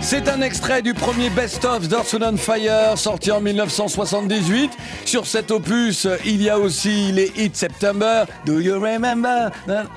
C'est 0.09 0.29
un 0.29 0.41
extrait 0.41 0.83
du 0.83 0.95
premier 0.95 1.31
best-of 1.31 1.83
Wind 1.91 2.23
and 2.23 2.37
Fire 2.37 2.97
sorti 2.97 3.33
en 3.33 3.41
1978. 3.41 4.71
Sur 5.05 5.27
cet 5.27 5.51
opus, 5.51 6.07
il 6.25 6.41
y 6.41 6.49
a 6.49 6.61
aussi 6.61 7.11
les 7.11 7.33
hits 7.37 7.51
September, 7.53 8.23
Do 8.45 8.61
You 8.61 8.75
Remember? 8.75 9.51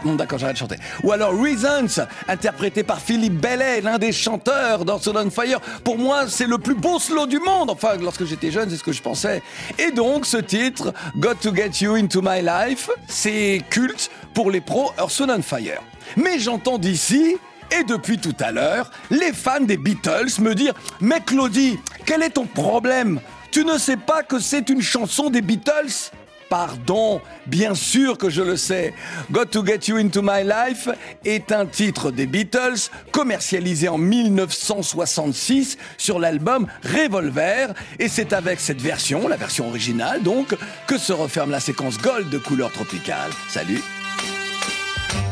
Non, 0.04 0.16
d'accord, 0.16 0.40
j'arrête 0.40 0.56
de 0.56 0.60
chanter. 0.62 0.78
Ou 1.04 1.12
alors 1.12 1.40
Reasons, 1.40 2.08
interprété 2.28 2.82
par 2.82 3.00
Philippe 3.00 3.40
Bellet, 3.40 3.82
l'un 3.82 4.00
des 4.00 4.12
chanteurs 4.12 4.80
Wind 4.80 5.16
and 5.16 5.30
Fire. 5.30 5.60
Pour 5.84 6.00
moi, 6.00 6.28
c'est 6.28 6.48
le 6.48 6.58
plus 6.58 6.74
beau 6.74 6.98
slow 6.98 7.28
du 7.28 7.38
monde. 7.38 7.70
Enfin, 7.70 7.90
lorsque 8.02 8.26
j'étais 8.26 8.50
jeune, 8.50 8.68
c'est 8.72 8.78
ce 8.78 8.84
que 8.84 8.92
je 8.92 9.04
pensais. 9.04 9.44
Et 9.78 9.92
donc, 9.92 10.26
ce 10.26 10.38
titre, 10.38 10.92
Got 11.18 11.36
to 11.36 11.56
Get 11.56 11.86
You 11.86 11.94
Into 11.94 12.24
My 12.24 12.42
Life, 12.42 12.90
c'est 13.08 13.62
culte 13.70 14.10
pour 14.34 14.50
les 14.50 14.62
pros 14.62 14.92
Wind 14.98 15.30
and 15.30 15.44
Fire. 15.44 15.84
Mais 16.18 16.40
j'entends 16.40 16.80
d'ici 16.80 17.38
et 17.78 17.84
depuis 17.84 18.18
tout 18.18 18.36
à 18.40 18.52
l'heure, 18.52 18.92
les 19.10 19.34
fans 19.34 19.62
des 19.62 19.78
Beatles 19.78 20.42
me 20.42 20.56
dire 20.56 20.74
Mais 21.02 21.22
Claudie, 21.22 21.80
quel 22.06 22.24
est 22.24 22.32
ton 22.32 22.46
problème? 22.46 23.20
Tu 23.52 23.66
ne 23.66 23.78
sais 23.78 23.98
pas 23.98 24.24
que 24.24 24.40
c'est 24.40 24.70
une 24.70 24.82
chanson 24.82 25.30
des 25.30 25.42
Beatles? 25.42 26.12
Pardon, 26.50 27.22
bien 27.46 27.76
sûr 27.76 28.18
que 28.18 28.30
je 28.30 28.42
le 28.42 28.58
sais. 28.58 28.94
Got 29.32 29.46
to 29.46 29.64
Get 29.64 29.82
You 29.88 29.98
Into 29.98 30.22
My 30.24 30.44
Life 30.44 30.90
est 31.24 31.52
un 31.52 31.68
titre 31.68 32.10
des 32.10 32.26
Beatles 32.26 32.90
commercialisé 33.12 33.88
en 33.88 34.00
1966 34.00 35.78
sur 35.98 36.18
l'album 36.18 36.66
Revolver 36.84 37.74
et 38.00 38.08
c'est 38.08 38.34
avec 38.34 38.60
cette 38.60 38.82
version, 38.82 39.28
la 39.28 39.38
version 39.38 39.68
originale 39.68 40.24
donc, 40.24 40.56
que 40.88 40.98
se 40.98 41.14
referme 41.14 41.52
la 41.52 41.60
séquence 41.60 42.00
Gold 42.00 42.30
de 42.30 42.40
couleur 42.40 42.72
tropicale. 42.72 43.30
Salut 43.48 43.84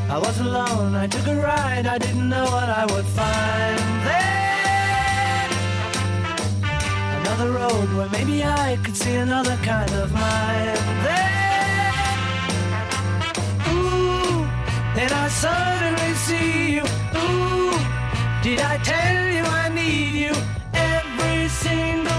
I 0.09 0.17
was 0.19 0.39
alone, 0.39 0.95
I 0.95 1.05
took 1.07 1.27
a 1.27 1.35
ride, 1.35 1.85
I 1.85 1.97
didn't 1.97 2.29
know 2.29 2.45
what 2.45 2.69
I 2.69 2.85
would 2.85 3.05
find 3.05 3.79
there. 4.07 5.49
Another 7.19 7.51
road 7.51 7.93
where 7.93 8.09
maybe 8.09 8.41
I 8.41 8.77
could 8.83 8.95
see 8.95 9.15
another 9.15 9.57
kind 9.57 9.91
of 9.91 10.13
mind 10.13 10.77
there. 11.03 11.91
Ooh, 13.69 14.47
then 14.95 15.11
I 15.11 15.27
suddenly 15.27 16.13
see 16.27 16.75
you. 16.75 16.85
Ooh, 17.23 17.77
did 18.41 18.61
I 18.61 18.77
tell 18.77 19.27
you 19.35 19.43
I 19.43 19.67
need 19.67 20.13
you 20.23 20.33
every 20.73 21.49
single 21.49 22.16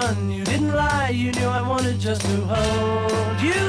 run, 0.00 0.30
you 0.30 0.44
didn't 0.44 0.74
lie, 0.74 1.10
you 1.10 1.32
knew 1.32 1.46
I 1.46 1.62
wanted 1.66 1.98
just 1.98 2.22
to 2.22 2.36
hold 2.52 3.40
you. 3.40 3.64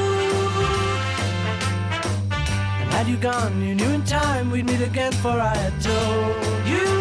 And 2.82 2.90
had 2.96 3.08
you 3.08 3.18
gone, 3.18 3.62
you 3.62 3.76
knew 3.76 3.90
in 3.90 4.04
time 4.04 4.52
we'd 4.52 4.66
meet 4.66 4.82
again, 4.82 5.14
for 5.14 5.36
I 5.52 5.56
had 5.56 5.76
told 5.82 6.68
you. 6.68 7.01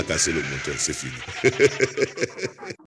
A 0.00 0.02
cassé 0.02 0.32
le 0.32 0.40
moteur, 0.40 0.76
c'est 0.78 0.94
fini. 0.94 1.12